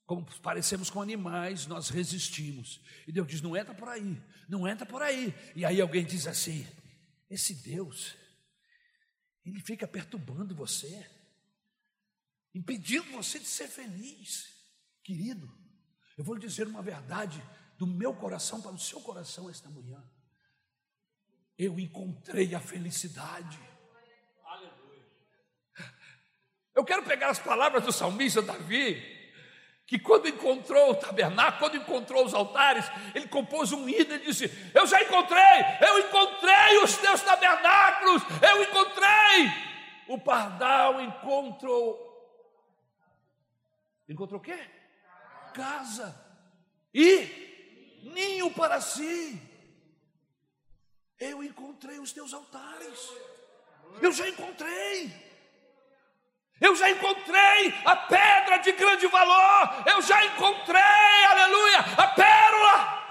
[0.05, 2.79] como parecemos com animais, nós resistimos.
[3.07, 5.33] E Deus diz: não entra por aí, não entra por aí.
[5.55, 6.65] E aí alguém diz assim:
[7.29, 8.15] esse Deus,
[9.45, 11.09] ele fica perturbando você,
[12.53, 14.53] impedindo você de ser feliz.
[15.03, 15.51] Querido,
[16.17, 17.43] eu vou lhe dizer uma verdade
[17.77, 20.03] do meu coração para o seu coração esta manhã
[21.57, 23.59] eu encontrei a felicidade.
[26.73, 29.01] Eu quero pegar as palavras do salmista Davi,
[29.88, 34.51] que quando encontrou o tabernáculo, quando encontrou os altares, ele compôs um hino e disse:
[34.73, 35.41] Eu já encontrei,
[35.88, 39.65] eu encontrei os teus tabernáculos, eu encontrei.
[40.09, 42.03] O pardal encontrou.
[44.09, 44.59] Encontrou o quê?
[45.53, 46.21] Casa
[46.93, 47.44] e
[48.06, 49.41] ninho para si.
[51.20, 53.00] Eu encontrei os teus altares.
[54.02, 55.26] Eu já encontrei.
[56.60, 59.88] Eu já encontrei a pedra de grande valor.
[59.88, 63.06] Eu já encontrei, aleluia, a pérola.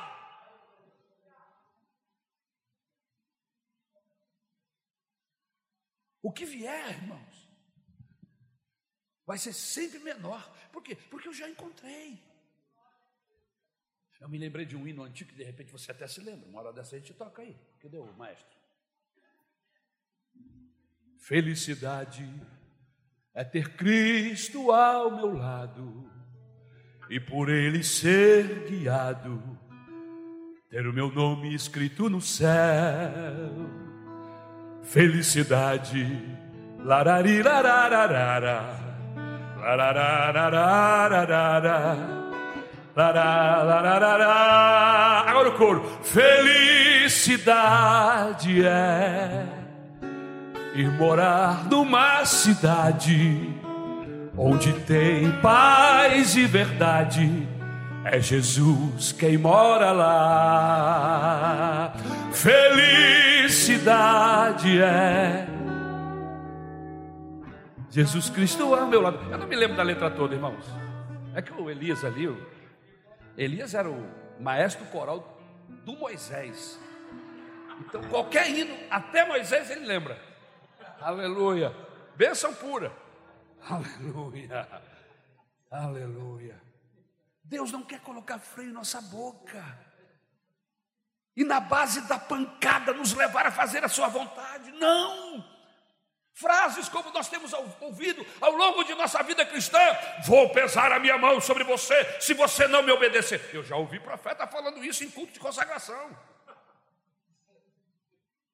[6.22, 7.50] O que vier, irmãos,
[9.26, 10.42] vai ser sempre menor.
[10.72, 10.96] Por quê?
[11.10, 12.33] Porque eu já encontrei.
[14.24, 16.48] Eu me lembrei de um hino antigo que de repente você até se lembra.
[16.48, 17.54] Uma hora dessa a gente toca aí.
[17.78, 18.56] Cadê o maestro?
[21.18, 22.26] Felicidade
[23.34, 26.10] é ter Cristo ao meu lado
[27.10, 29.42] e por Ele ser guiado,
[30.70, 32.48] ter o meu nome escrito no céu.
[34.84, 36.02] Felicidade,
[36.78, 38.72] larari, larararara,
[39.58, 42.23] larararararara.
[45.26, 45.82] Agora o coro.
[46.02, 49.44] Felicidade é
[50.74, 53.52] ir morar numa cidade
[54.36, 57.48] onde tem paz e verdade.
[58.04, 61.94] É Jesus quem mora lá.
[62.32, 65.46] Felicidade é
[67.90, 69.18] Jesus Cristo ao meu lado.
[69.30, 70.66] Eu não me lembro da letra toda, irmãos.
[71.34, 72.28] É que o Elias ali,
[73.36, 74.08] Elias era o
[74.40, 75.38] maestro coral
[75.84, 76.78] do Moisés.
[77.80, 80.20] Então, qualquer hino, até Moisés, ele lembra.
[81.00, 81.74] Aleluia.
[82.16, 82.92] Bênção pura.
[83.68, 84.68] Aleluia.
[85.70, 86.62] Aleluia.
[87.42, 89.62] Deus não quer colocar freio em nossa boca.
[91.36, 94.70] E na base da pancada nos levar a fazer a sua vontade.
[94.72, 95.44] Não.
[96.34, 99.78] Frases como nós temos ouvido ao longo de nossa vida cristã:
[100.26, 103.40] vou pesar a minha mão sobre você se você não me obedecer.
[103.52, 106.10] Eu já ouvi profeta falando isso em culto de consagração.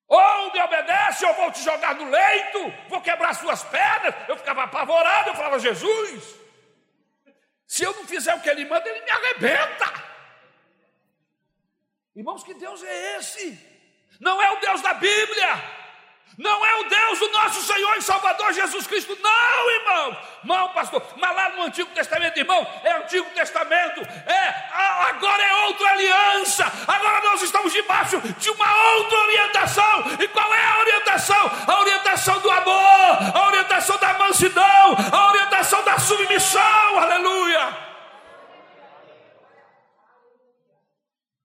[0.07, 4.15] Ou me obedece, ou vou te jogar no leito, vou quebrar suas pernas.
[4.29, 6.35] Eu ficava apavorado, eu falava: Jesus,
[7.67, 10.05] se eu não fizer o que ele manda, ele me arrebenta.
[12.15, 13.59] Irmãos, que Deus é esse?
[14.21, 15.80] Não é o Deus da Bíblia.
[16.39, 20.17] Não é o Deus do nosso Senhor e Salvador Jesus Cristo, não, irmão.
[20.45, 21.03] Não, pastor.
[21.17, 24.01] Mas lá no Antigo Testamento, irmão, é Antigo Testamento.
[24.01, 24.71] É,
[25.09, 26.65] agora é outra aliança.
[26.87, 30.05] Agora nós estamos debaixo de uma outra orientação.
[30.19, 31.51] E qual é a orientação?
[31.67, 36.99] A orientação do amor, a orientação da mansidão, a orientação da submissão.
[36.99, 37.91] Aleluia.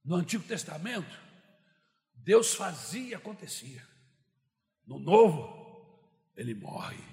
[0.06, 1.20] No Antigo Testamento,
[2.14, 3.85] Deus fazia e acontecia.
[4.88, 5.56] No novo,
[6.36, 7.04] ele morre.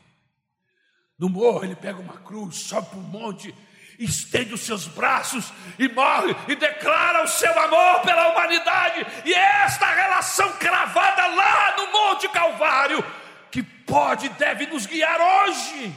[1.18, 3.54] No morro, ele pega uma cruz, sobe para um monte,
[3.98, 9.06] estende os seus braços e morre e declara o seu amor pela humanidade.
[9.24, 13.02] E é esta relação cravada lá no Monte Calvário
[13.50, 15.94] que pode e deve nos guiar hoje.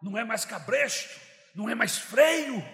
[0.00, 1.20] Não é mais cabresto,
[1.54, 2.64] não é mais freio.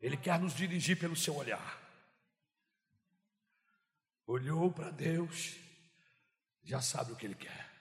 [0.00, 1.83] Ele quer nos dirigir pelo seu olhar
[4.26, 5.56] olhou para Deus,
[6.62, 7.72] já sabe o que Ele quer.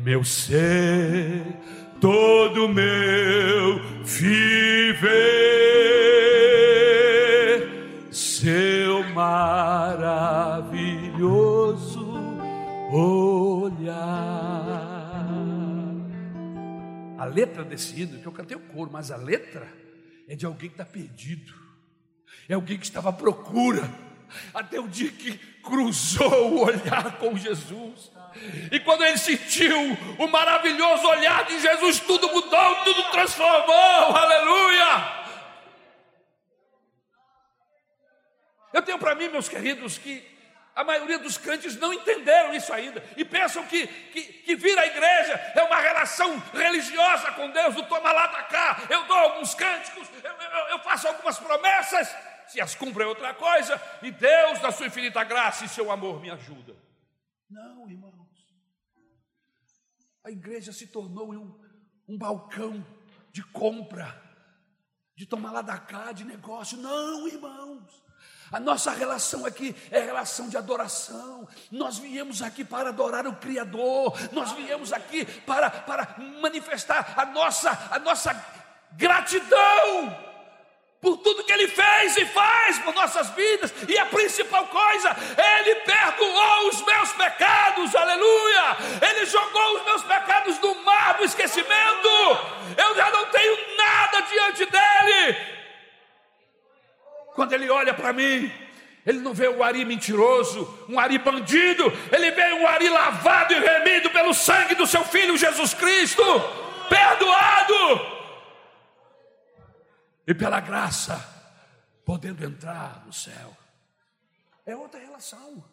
[0.04, 1.44] meu ser,
[2.00, 5.52] todo meu viver.
[10.52, 10.98] Maravilhoso
[12.92, 14.02] olhar.
[17.20, 19.72] A letra desse hino, que eu cantei o coro, mas a letra
[20.28, 21.54] é de alguém que está perdido,
[22.50, 23.88] é alguém que estava à procura,
[24.56, 28.12] até o dia que cruzou o olhar com Jesus.
[28.72, 29.78] E quando ele sentiu
[30.18, 35.21] o maravilhoso olhar de Jesus, tudo mudou, tudo transformou, aleluia.
[38.74, 40.26] Eu tenho para mim, meus queridos, que
[40.76, 44.86] a maioria dos crentes não entenderam isso ainda e pensam que, que, que vir à
[44.86, 49.54] igreja é uma relação religiosa com Deus, do toma lá da cá, eu dou alguns
[49.54, 52.16] cânticos, eu, eu, eu faço algumas promessas,
[52.48, 56.22] se as cumpre é outra coisa, e Deus, na sua infinita graça e seu amor,
[56.22, 56.76] me ajuda.
[57.50, 58.32] Não, irmãos,
[60.24, 61.60] a igreja se tornou um,
[62.08, 62.86] um balcão
[63.32, 64.22] de compra,
[65.16, 66.78] de tomar lá da cá, de negócio.
[66.78, 68.04] Não, irmãos.
[68.52, 71.48] A nossa relação aqui é relação de adoração.
[71.72, 74.14] Nós viemos aqui para adorar o Criador.
[74.32, 78.36] Nós viemos aqui para, para manifestar a nossa, a nossa
[78.94, 80.32] gratidão
[81.02, 85.10] por tudo que Ele fez e faz por nossas vidas, e a principal coisa,
[85.58, 88.78] Ele perdoou os meus pecados, aleluia!
[89.10, 92.08] Ele jogou os meus pecados no mar do esquecimento,
[92.78, 95.61] eu já não tenho nada diante dEle,
[97.34, 98.52] quando Ele olha para mim,
[99.06, 103.60] Ele não vê um Ari mentiroso, um Ari bandido, ele vê um Ari lavado e
[103.60, 106.24] remido pelo sangue do seu filho Jesus Cristo,
[106.88, 108.22] perdoado,
[110.28, 111.18] e pela graça,
[112.06, 113.58] podendo entrar no céu.
[114.66, 115.64] É outra relação,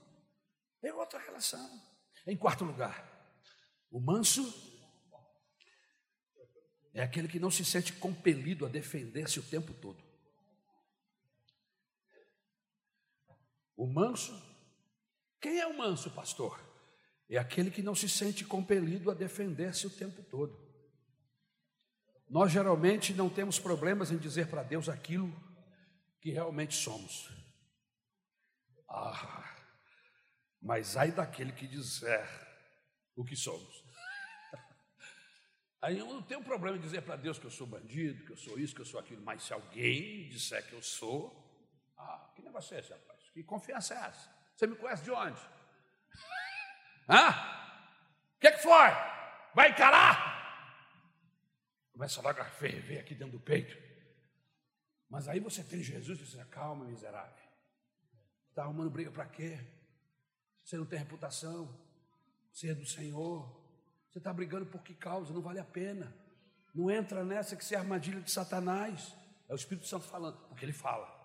[0.82, 1.82] é outra relação.
[2.26, 3.06] Em quarto lugar,
[3.90, 4.42] o manso
[6.94, 10.07] é aquele que não se sente compelido a defender-se o tempo todo.
[13.78, 14.36] O manso,
[15.40, 16.60] quem é o manso, pastor?
[17.30, 20.58] É aquele que não se sente compelido a defender-se o tempo todo.
[22.28, 25.32] Nós geralmente não temos problemas em dizer para Deus aquilo
[26.20, 27.30] que realmente somos.
[28.88, 29.56] Ah,
[30.60, 32.28] mas ai daquele que disser
[33.14, 33.84] o que somos.
[35.80, 38.36] Aí eu não tenho problema em dizer para Deus que eu sou bandido, que eu
[38.36, 41.47] sou isso, que eu sou aquilo, mas se alguém disser que eu sou,
[42.58, 43.30] esse, rapaz?
[43.30, 44.30] Que confiança é essa?
[44.54, 45.40] Você me conhece de onde?
[47.08, 47.30] Hã?
[48.36, 48.90] O que, que foi?
[49.54, 50.38] Vai encarar?
[51.92, 53.76] Começa logo a ferver aqui dentro do peito.
[55.08, 57.48] Mas aí você tem Jesus e diz: calma, miserável.
[58.50, 59.58] Está arrumando briga para quê?
[60.64, 61.72] Você não tem reputação.
[62.52, 63.48] Você é do Senhor.
[64.10, 65.32] Você está brigando por que causa?
[65.32, 66.14] Não vale a pena.
[66.74, 69.14] Não entra nessa que você é armadilha de Satanás.
[69.48, 71.17] É o Espírito Santo falando, porque ele fala.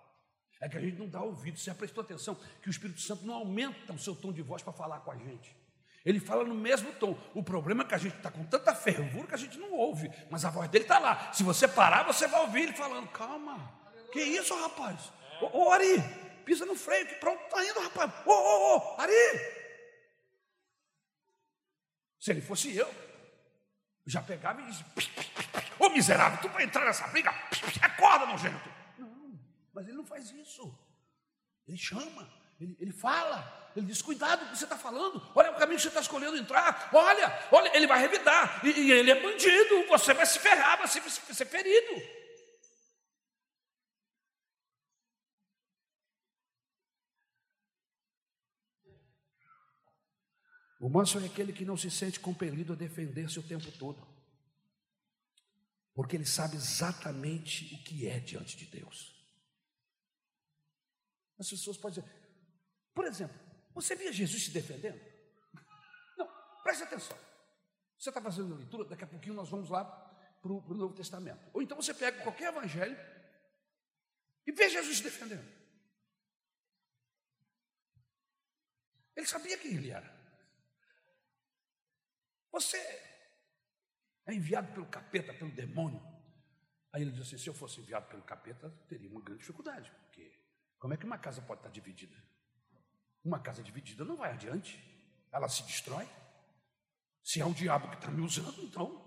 [0.61, 1.57] É que a gente não dá ouvido.
[1.57, 4.61] Você já prestou atenção que o Espírito Santo não aumenta o seu tom de voz
[4.61, 5.55] para falar com a gente.
[6.05, 7.17] Ele fala no mesmo tom.
[7.33, 10.09] O problema é que a gente está com tanta fervura que a gente não ouve.
[10.29, 11.31] Mas a voz dele está lá.
[11.31, 13.71] Se você parar, você vai ouvir ele falando: Calma,
[14.11, 15.11] que isso, rapaz?
[15.41, 16.01] Ô, ô Ari,
[16.45, 18.11] pisa no freio, que pronto está indo, rapaz.
[18.25, 19.11] Ô, ô, ô, Ari,
[22.19, 22.89] se ele fosse eu,
[24.05, 24.85] já pegava e dizia:
[25.79, 27.33] Ô miserável, tu vai entrar nessa briga?
[27.81, 28.72] Acorda, nojento.
[29.73, 30.77] Mas ele não faz isso.
[31.67, 35.51] Ele chama, ele, ele fala, ele diz: Cuidado com o que você está falando, olha
[35.51, 39.11] o caminho que você está escolhendo entrar, olha, olha, ele vai revidar, e, e ele
[39.11, 42.23] é bandido, você vai se ferrar, você vai ser ferido.
[50.79, 54.05] O manso é aquele que não se sente compelido a defender-se o tempo todo,
[55.95, 59.12] porque ele sabe exatamente o que é diante de Deus.
[61.43, 62.15] As pessoas podem dizer,
[62.93, 63.37] por exemplo,
[63.73, 64.99] você via Jesus se defendendo?
[66.17, 66.27] Não,
[66.63, 67.17] preste atenção.
[67.97, 69.83] Você está fazendo leitura, daqui a pouquinho nós vamos lá
[70.41, 71.49] para o Novo Testamento.
[71.53, 72.97] Ou então você pega qualquer evangelho
[74.45, 75.47] e vê Jesus se defendendo.
[79.15, 80.11] Ele sabia quem ele era.
[82.51, 82.77] Você
[84.25, 86.01] é enviado pelo capeta, pelo demônio.
[86.91, 90.32] Aí ele diz assim: se eu fosse enviado pelo capeta, teria uma grande dificuldade, porque
[90.83, 92.13] como é que uma casa pode estar dividida?
[93.23, 94.77] Uma casa dividida não vai adiante,
[95.31, 96.05] ela se destrói.
[97.23, 99.01] Se é o diabo que está me usando, então.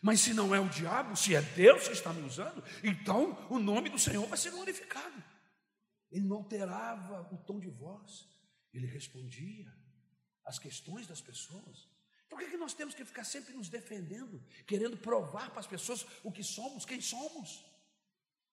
[0.00, 3.58] Mas se não é o diabo, se é Deus que está me usando, então o
[3.58, 5.22] nome do Senhor vai ser glorificado.
[6.10, 8.26] Ele não alterava o tom de voz,
[8.72, 9.70] ele respondia
[10.46, 11.90] às questões das pessoas.
[12.26, 16.06] Por que, que nós temos que ficar sempre nos defendendo, querendo provar para as pessoas
[16.22, 17.62] o que somos, quem somos?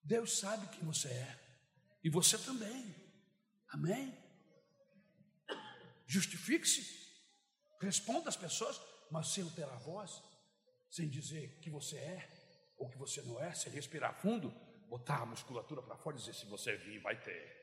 [0.03, 1.50] Deus sabe quem você é,
[2.03, 2.95] e você também.
[3.69, 4.17] Amém?
[6.05, 6.83] Justifique-se,
[7.79, 8.79] responda às pessoas,
[9.09, 10.21] mas sem alterar a voz,
[10.89, 12.29] sem dizer que você é
[12.77, 14.51] ou que você não é, sem respirar fundo,
[14.89, 17.61] botar a musculatura para fora e dizer: se você vir, vai ter.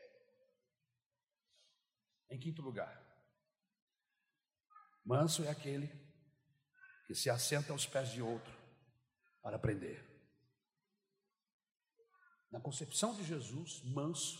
[2.30, 3.04] Em quinto lugar,
[5.04, 5.88] manso é aquele
[7.06, 8.54] que se assenta aos pés de outro
[9.42, 10.07] para aprender.
[12.50, 14.38] Na concepção de Jesus, manso,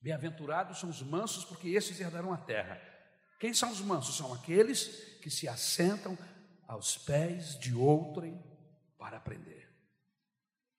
[0.00, 2.80] bem-aventurados são os mansos, porque esses herdarão a terra.
[3.40, 4.16] Quem são os mansos?
[4.16, 4.86] São aqueles
[5.20, 6.16] que se assentam
[6.66, 8.40] aos pés de outrem
[8.96, 9.68] para aprender.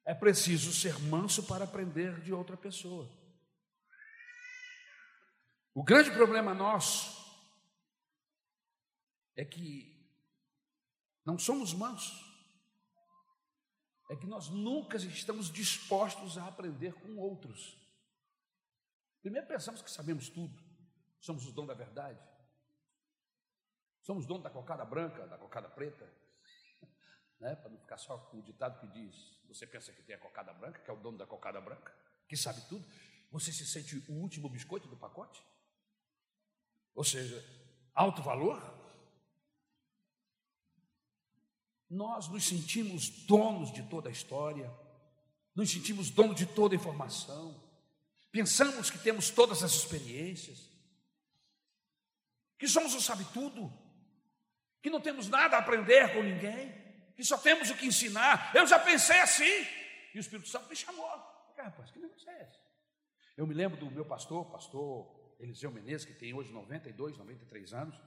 [0.05, 3.09] É preciso ser manso para aprender de outra pessoa.
[5.73, 7.17] O grande problema nosso
[9.35, 9.95] é que
[11.25, 12.28] não somos mansos.
[14.09, 17.77] É que nós nunca estamos dispostos a aprender com outros.
[19.21, 20.59] Primeiro pensamos que sabemos tudo,
[21.19, 22.19] somos o dono da verdade,
[24.01, 26.11] somos dono da cocada branca, da cocada preta,
[27.39, 27.55] né?
[27.55, 30.53] para não ficar só com o ditado que diz: você pensa que tem a cocada
[30.53, 31.93] branca, que é o dono da cocada branca,
[32.27, 32.85] que sabe tudo,
[33.29, 35.43] você se sente o último biscoito do pacote?
[36.95, 37.43] Ou seja,
[37.93, 38.78] alto valor?
[41.89, 44.71] Nós nos sentimos donos de toda a história,
[45.55, 47.55] nos sentimos donos de toda a informação,
[48.31, 50.69] Pensamos que temos todas as experiências,
[52.57, 53.71] que somos o sabe-tudo,
[54.81, 56.71] que não temos nada a aprender com ninguém,
[57.15, 58.51] que só temos o que ensinar.
[58.55, 59.67] Eu já pensei assim,
[60.13, 61.05] e o Espírito Santo me chamou.
[61.05, 62.59] Ah, rapaz, que negócio é esse?
[63.35, 67.99] Eu me lembro do meu pastor, pastor Eliseu Menezes, que tem hoje 92, 93 anos,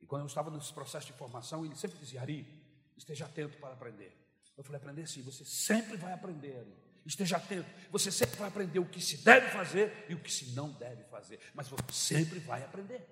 [0.00, 2.59] e quando eu estava nesse processo de formação, ele sempre dizia: Ari,
[3.00, 4.16] esteja atento para aprender.
[4.56, 6.66] Eu falei: aprender sim, você sempre vai aprender.
[7.04, 10.50] Esteja atento, você sempre vai aprender o que se deve fazer e o que se
[10.50, 13.08] não deve fazer, mas você sempre vai aprender.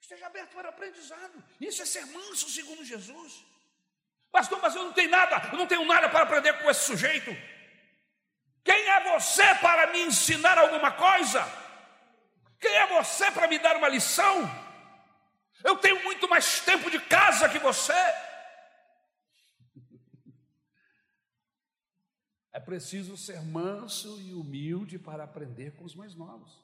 [0.00, 1.44] Esteja aberto para aprendizado.
[1.60, 3.44] Isso é ser manso segundo Jesus.
[4.30, 7.30] Pastor, mas eu não tenho nada, eu não tenho nada para aprender com esse sujeito.
[8.64, 11.42] Quem é você para me ensinar alguma coisa?
[12.60, 14.67] Quem é você para me dar uma lição?
[15.64, 17.92] Eu tenho muito mais tempo de casa que você.
[22.52, 26.60] É preciso ser manso e humilde para aprender com os mais novos.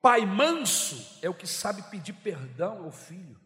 [0.00, 3.38] Pai manso é o que sabe pedir perdão ao filho.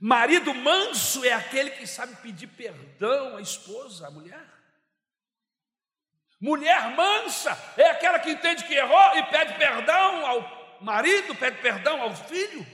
[0.00, 4.59] Marido manso é aquele que sabe pedir perdão à esposa, à mulher.
[6.40, 12.00] Mulher mansa é aquela que entende que errou e pede perdão ao marido, pede perdão
[12.00, 12.66] ao filho.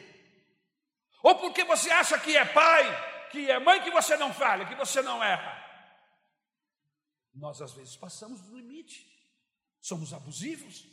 [1.23, 4.77] Ou porque você acha que é pai, que é mãe, que você não falha, que
[4.77, 5.57] você não erra.
[7.35, 9.05] Nós às vezes passamos do limite,
[9.81, 10.85] somos abusivos.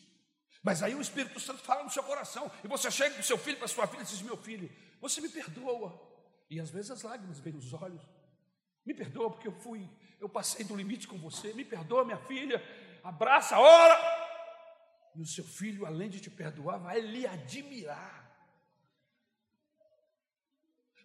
[0.64, 3.58] Mas aí o Espírito Santo fala no seu coração, e você chega com seu filho
[3.58, 5.94] para sua filha e diz: Meu filho, você me perdoa.
[6.50, 8.02] E às vezes as lágrimas vêm nos olhos.
[8.86, 11.54] Me perdoa porque eu fui, eu passei do limite com você.
[11.54, 12.62] Me perdoa, minha filha.
[13.04, 13.98] Abraça, ora.
[15.16, 18.24] E o seu filho, além de te perdoar, vai lhe admirar.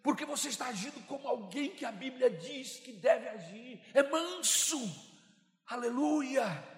[0.03, 3.81] Porque você está agindo como alguém que a Bíblia diz que deve agir.
[3.93, 4.79] É manso.
[5.67, 6.78] Aleluia.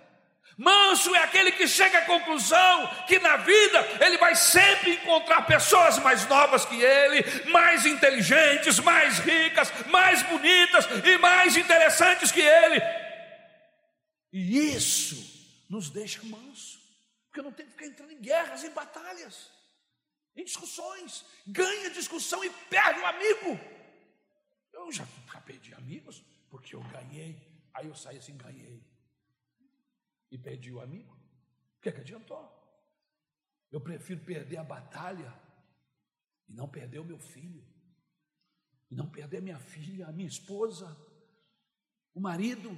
[0.60, 5.98] Manso é aquele que chega à conclusão que na vida ele vai sempre encontrar pessoas
[6.00, 12.78] mais novas que ele, mais inteligentes, mais ricas, mais bonitas e mais interessantes que ele.
[14.30, 15.16] E isso
[15.66, 16.78] nos deixa manso,
[17.28, 19.50] porque não tem que ficar entrando em guerras, em batalhas,
[20.36, 21.24] em discussões.
[21.46, 23.58] Ganha discussão e perde o amigo.
[24.74, 25.06] Eu já
[25.46, 27.34] perdi amigos porque eu ganhei,
[27.72, 28.89] aí eu saí assim, ganhei
[30.30, 31.14] e perdi o amigo.
[31.78, 32.60] O que, é que adiantou?
[33.70, 35.32] Eu prefiro perder a batalha
[36.48, 37.64] e não perder o meu filho,
[38.90, 40.96] e não perder minha filha, a minha esposa,
[42.12, 42.76] o marido,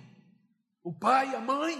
[0.82, 1.78] o pai, a mãe.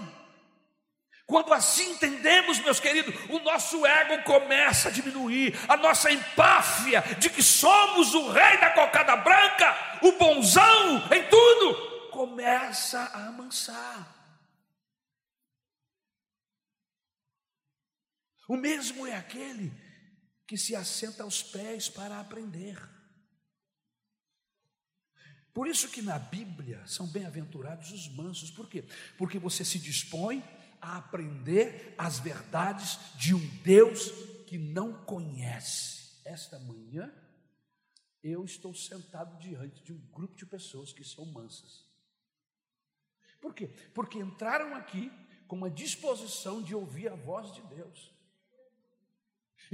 [1.25, 7.29] Quando assim entendemos, meus queridos, o nosso ego começa a diminuir, a nossa empáfia de
[7.29, 14.22] que somos o rei da cocada branca, o bonzão em tudo, começa a amansar.
[18.53, 19.73] O mesmo é aquele
[20.45, 22.77] que se assenta aos pés para aprender.
[25.51, 28.51] Por isso que na Bíblia são bem-aventurados os mansos.
[28.51, 28.83] Por quê?
[29.17, 30.43] Porque você se dispõe
[30.79, 34.11] a aprender as verdades de um Deus
[34.45, 36.21] que não conhece.
[36.23, 37.11] Esta manhã
[38.23, 41.87] eu estou sentado diante de um grupo de pessoas que são mansas.
[43.41, 43.69] Por quê?
[43.95, 45.11] Porque entraram aqui
[45.47, 48.13] com uma disposição de ouvir a voz de Deus.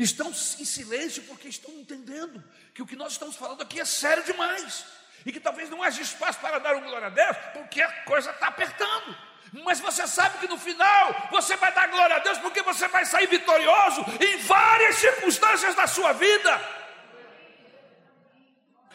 [0.03, 2.41] Estão em silêncio porque estão entendendo
[2.73, 4.85] que o que nós estamos falando aqui é sério demais.
[5.25, 8.31] E que talvez não haja espaço para dar um glória a Deus, porque a coisa
[8.31, 9.17] está apertando.
[9.65, 13.05] Mas você sabe que no final você vai dar glória a Deus, porque você vai
[13.05, 16.79] sair vitorioso em várias circunstâncias da sua vida.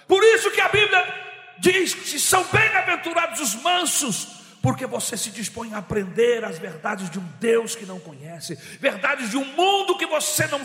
[0.09, 4.26] Por isso que a Bíblia diz que são bem-aventurados os mansos,
[4.65, 9.29] porque você se dispõe a aprender as verdades de um Deus que não conhece, verdades
[9.29, 10.62] de um mundo que você não,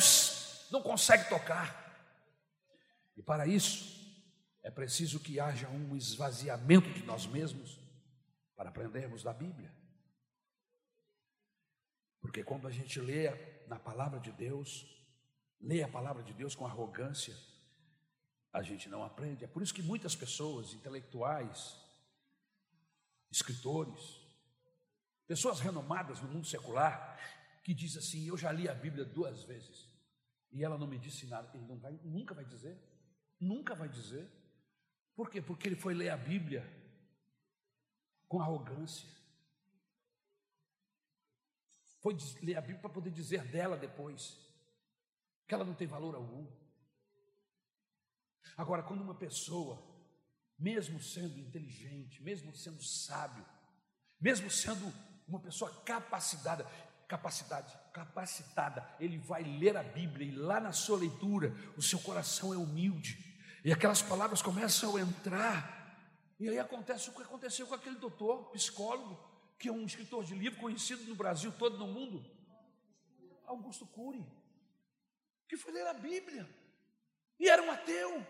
[0.72, 2.02] não consegue tocar.
[3.18, 4.00] E para isso,
[4.64, 7.78] é preciso que haja um esvaziamento de nós mesmos
[8.56, 9.70] para aprendermos da Bíblia.
[12.22, 13.30] Porque quando a gente lê
[13.68, 14.88] na palavra de Deus,
[15.60, 17.36] lê a palavra de Deus com arrogância,
[18.54, 19.44] a gente não aprende.
[19.44, 21.76] É por isso que muitas pessoas intelectuais,
[23.32, 24.20] escritores,
[25.28, 27.18] pessoas renomadas no mundo secular,
[27.64, 29.90] que diz assim: Eu já li a Bíblia duas vezes
[30.52, 31.50] e ela não me disse nada.
[31.56, 32.78] Ele não vai, nunca vai dizer,
[33.40, 34.30] nunca vai dizer.
[35.16, 35.42] Por quê?
[35.42, 36.66] Porque ele foi ler a Bíblia
[38.28, 39.08] com arrogância.
[42.02, 44.38] Foi ler a Bíblia para poder dizer dela depois
[45.48, 46.48] que ela não tem valor algum.
[48.56, 49.89] Agora, quando uma pessoa
[50.60, 53.46] mesmo sendo inteligente, mesmo sendo sábio,
[54.20, 54.94] mesmo sendo
[55.28, 56.66] uma pessoa capacitada,
[57.08, 62.54] capacidade, capacitada, ele vai ler a Bíblia e lá na sua leitura o seu coração
[62.54, 63.18] é humilde
[63.64, 65.78] e aquelas palavras começam a entrar.
[66.40, 69.18] E aí acontece o que aconteceu com aquele doutor, psicólogo,
[69.58, 72.26] que é um escritor de livro conhecido no Brasil todo no mundo,
[73.46, 74.26] Augusto Cury,
[75.48, 76.48] que foi ler a Bíblia
[77.40, 78.26] e era um ateu,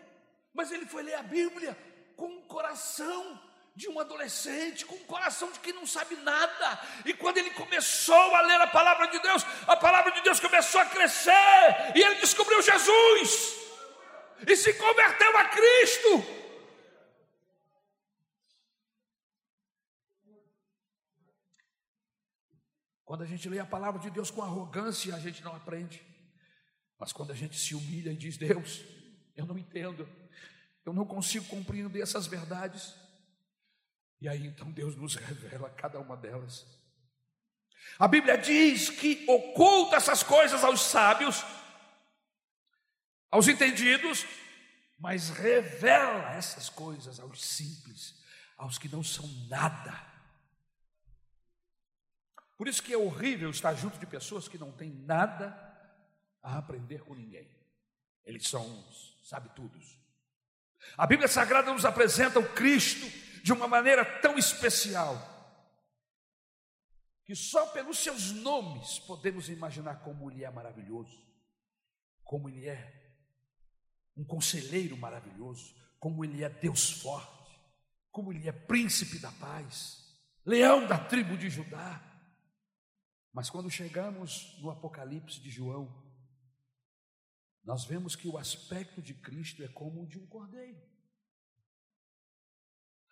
[0.54, 1.76] mas ele foi ler a Bíblia
[2.20, 3.40] com um coração
[3.74, 6.78] de um adolescente, com um coração de quem não sabe nada.
[7.06, 10.82] E quando ele começou a ler a palavra de Deus, a palavra de Deus começou
[10.82, 11.32] a crescer,
[11.94, 13.56] e ele descobriu Jesus,
[14.46, 16.40] e se converteu a Cristo.
[23.06, 26.04] Quando a gente lê a palavra de Deus com arrogância, a gente não aprende.
[26.98, 28.84] Mas quando a gente se humilha e diz: Deus,
[29.34, 30.06] eu não entendo,
[30.84, 32.94] eu não consigo compreender essas verdades.
[34.20, 36.66] E aí então Deus nos revela cada uma delas.
[37.98, 41.44] A Bíblia diz que oculta essas coisas aos sábios,
[43.30, 44.26] aos entendidos,
[44.98, 48.14] mas revela essas coisas aos simples,
[48.56, 50.08] aos que não são nada.
[52.56, 55.56] Por isso que é horrível estar junto de pessoas que não têm nada
[56.42, 57.48] a aprender com ninguém.
[58.24, 59.98] Eles são uns sabe-tudos.
[60.96, 63.06] A Bíblia Sagrada nos apresenta o Cristo
[63.42, 65.28] de uma maneira tão especial
[67.24, 71.16] que só pelos seus nomes podemos imaginar como ele é maravilhoso,
[72.24, 73.00] como ele é
[74.16, 77.56] um conselheiro maravilhoso, como ele é Deus forte,
[78.10, 80.04] como ele é príncipe da paz,
[80.44, 82.02] leão da tribo de Judá.
[83.32, 86.09] Mas quando chegamos no Apocalipse de João,
[87.64, 90.80] nós vemos que o aspecto de Cristo é como o de um cordeiro.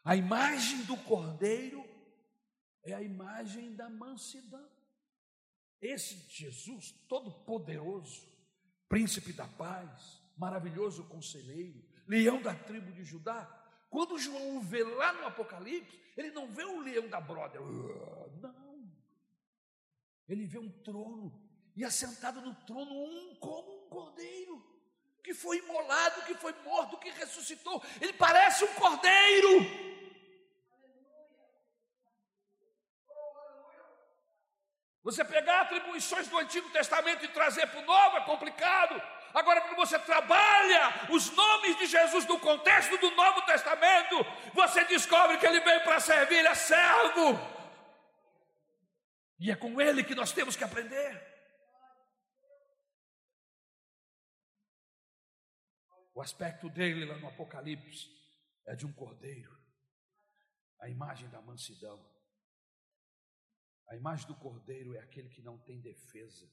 [0.05, 1.84] A imagem do cordeiro
[2.82, 4.68] é a imagem da mansidão.
[5.80, 8.26] Esse Jesus todo-poderoso,
[8.88, 13.55] príncipe da paz, maravilhoso conselheiro, leão da tribo de Judá,
[13.90, 17.61] quando João o vê lá no Apocalipse, ele não vê o leão da brother,
[18.40, 18.90] não.
[20.28, 21.32] Ele vê um trono,
[21.76, 24.64] e assentado no trono, um como cordeiro,
[25.22, 27.82] que foi imolado, que foi morto, que ressuscitou.
[28.01, 29.89] Ele parece um cordeiro.
[35.03, 39.01] Você pegar atribuições do Antigo Testamento e trazer para o Novo é complicado.
[39.34, 45.39] Agora, quando você trabalha os nomes de Jesus no contexto do Novo Testamento, você descobre
[45.39, 47.59] que ele veio para servir, ele é servo.
[49.39, 51.28] E é com Ele que nós temos que aprender.
[56.19, 58.11] O aspecto dele lá no Apocalipse
[58.66, 59.57] é de um cordeiro,
[60.81, 62.05] a imagem da mansidão.
[63.87, 66.51] A imagem do cordeiro é aquele que não tem defesa.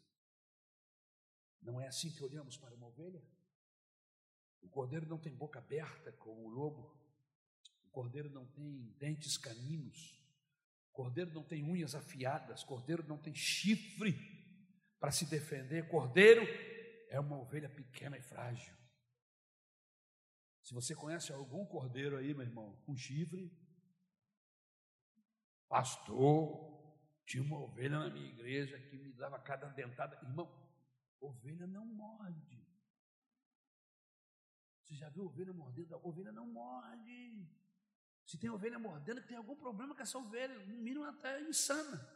[1.63, 3.19] Não é assim que olhamos para uma ovelha?
[4.61, 6.95] O cordeiro não tem boca aberta como o lobo.
[7.85, 10.23] O cordeiro não tem dentes caninos.
[10.91, 14.13] Cordeiro não tem unhas afiadas, cordeiro não tem chifre
[14.99, 15.89] para se defender.
[15.89, 16.43] Cordeiro
[17.09, 18.84] é uma ovelha pequena e frágil.
[20.65, 23.55] Se você conhece algum cordeiro aí, meu irmão, com chifre,
[25.69, 26.75] pastor,
[27.23, 30.19] tinha uma ovelha na minha igreja que me dava cada dentada.
[30.23, 30.51] Irmão,
[31.21, 32.67] ovelha não morde.
[34.81, 35.99] Você já viu ovelha mordendo?
[36.03, 37.47] Ovelha não morde.
[38.25, 42.11] Se tem ovelha mordendo, tem algum problema com essa ovelha, no mínimo até insana.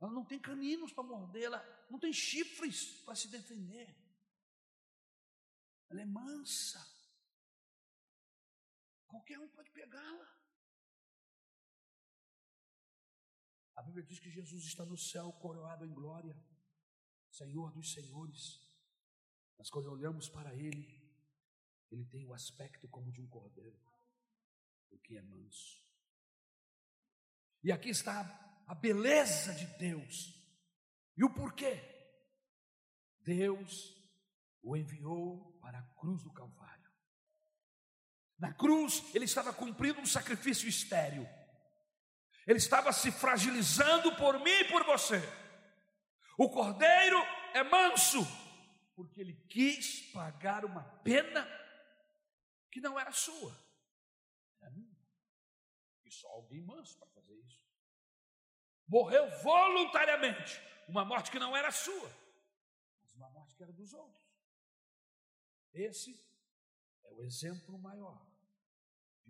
[0.00, 3.96] Ela não tem caninos para morder, ela não tem chifres para se defender.
[5.88, 6.89] Ela é mansa.
[9.10, 10.28] Qualquer um pode pegá-la.
[13.76, 16.36] A Bíblia diz que Jesus está no céu coroado em glória,
[17.30, 18.42] Senhor dos senhores.
[19.58, 20.86] Mas quando olhamos para Ele,
[21.90, 23.90] Ele tem o aspecto como de um cordeiro
[24.90, 25.84] o que é manso.
[27.62, 30.34] E aqui está a beleza de Deus.
[31.16, 31.80] E o porquê?
[33.20, 33.96] Deus
[34.62, 36.79] o enviou para a cruz do Calvário.
[38.40, 41.28] Na cruz, ele estava cumprindo um sacrifício estéril.
[42.46, 45.20] Ele estava se fragilizando por mim e por você.
[46.38, 47.18] O cordeiro
[47.52, 48.20] é manso,
[48.96, 51.46] porque ele quis pagar uma pena
[52.72, 53.54] que não era sua.
[54.62, 54.98] É minha.
[56.06, 57.60] E só alguém manso para fazer isso.
[58.88, 60.58] Morreu voluntariamente.
[60.88, 62.10] Uma morte que não era sua,
[63.02, 64.24] mas uma morte que era dos outros.
[65.74, 66.18] Esse
[67.04, 68.29] é o exemplo maior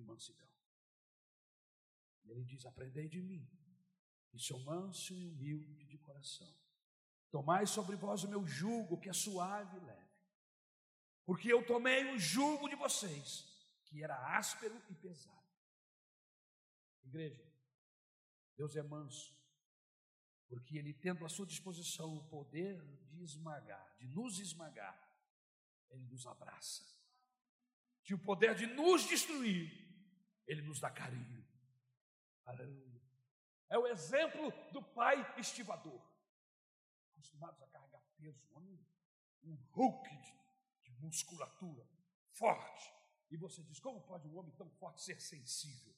[0.00, 0.48] de mansidão.
[2.24, 3.48] Ele diz: Aprendei de mim,
[4.32, 6.52] e sou manso e humilde de coração.
[7.30, 10.10] Tomai sobre vós o meu jugo, que é suave e leve.
[11.24, 13.44] Porque eu tomei o jugo de vocês,
[13.84, 15.38] que era áspero e pesado.
[17.04, 17.44] Igreja,
[18.56, 19.34] Deus é manso,
[20.48, 24.98] porque Ele, tendo à sua disposição o poder de esmagar, de nos esmagar,
[25.90, 26.84] Ele nos abraça.
[28.02, 29.89] Tinha o poder de nos destruir,
[30.50, 31.46] Ele nos dá carinho.
[32.44, 33.00] Aleluia.
[33.68, 36.02] É o exemplo do pai estivador.
[37.12, 38.84] Acostumados a carregar peso, um,
[39.44, 40.34] um Hulk de,
[40.82, 41.88] de musculatura,
[42.32, 42.92] forte.
[43.30, 45.94] E você diz: como pode um homem tão forte ser sensível?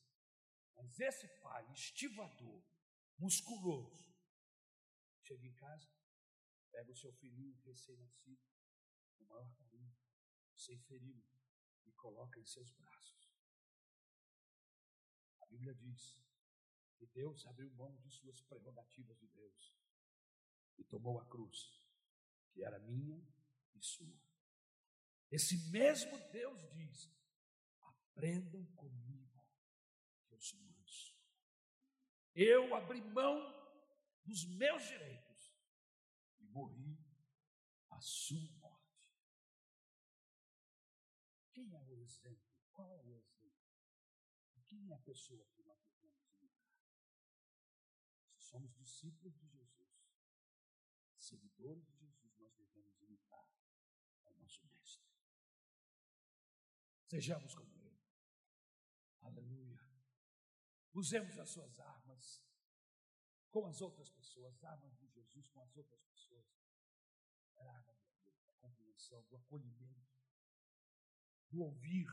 [0.76, 2.62] Mas esse pai estivador,
[3.16, 4.14] musculoso,
[5.22, 5.88] chega em casa,
[6.70, 8.42] pega o seu filhinho recém-nascido,
[9.16, 9.96] com o maior carinho,
[10.54, 11.24] sem feri-lo,
[11.86, 13.21] e coloca em seus braços.
[15.52, 16.18] Bíblia diz
[16.96, 19.76] que Deus abriu mão de suas prerrogativas de Deus
[20.78, 21.86] e tomou a cruz,
[22.50, 23.22] que era minha
[23.74, 24.18] e sua.
[25.30, 27.10] Esse mesmo Deus diz:
[27.82, 29.46] aprendam comigo,
[30.26, 31.14] que eu sou manso.
[32.34, 33.38] Eu abri mão
[34.24, 35.54] dos meus direitos
[36.40, 36.98] e morri
[37.90, 39.06] a sua morte.
[41.52, 42.40] Quem é o exemplo?
[42.72, 43.32] Qual é o exemplo?
[45.12, 45.78] Pessoa que nós
[48.38, 50.08] somos discípulos de Jesus,
[51.18, 53.46] seguidores de Jesus, nós devemos imitar
[54.24, 55.04] ao nosso Mestre.
[57.04, 58.00] Sejamos como Ele.
[59.20, 59.86] Aleluia.
[60.94, 62.42] Usemos as suas armas
[63.50, 66.46] com as outras pessoas, armas de Jesus com as outras pessoas.
[67.56, 70.10] É a arma do amor, da compreensão, do acolhimento,
[71.50, 72.08] do ouvir,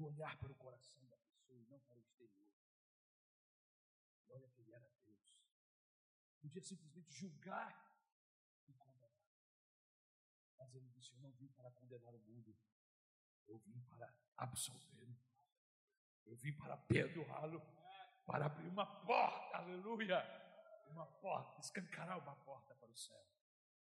[0.00, 2.48] do olhar para o coração da pessoa e não para o exterior.
[4.30, 5.20] Olha que ele era Deus.
[6.40, 7.70] Podia simplesmente julgar
[8.66, 9.12] e condenar.
[10.58, 12.56] Mas ele disse: Eu não vim para condenar o mundo,
[13.46, 15.14] eu vim para absolvê-lo.
[16.24, 17.60] Eu vim para perdoá-lo,
[18.24, 20.24] para abrir uma porta, aleluia.
[20.86, 23.22] Uma porta, escancarar uma porta para o céu.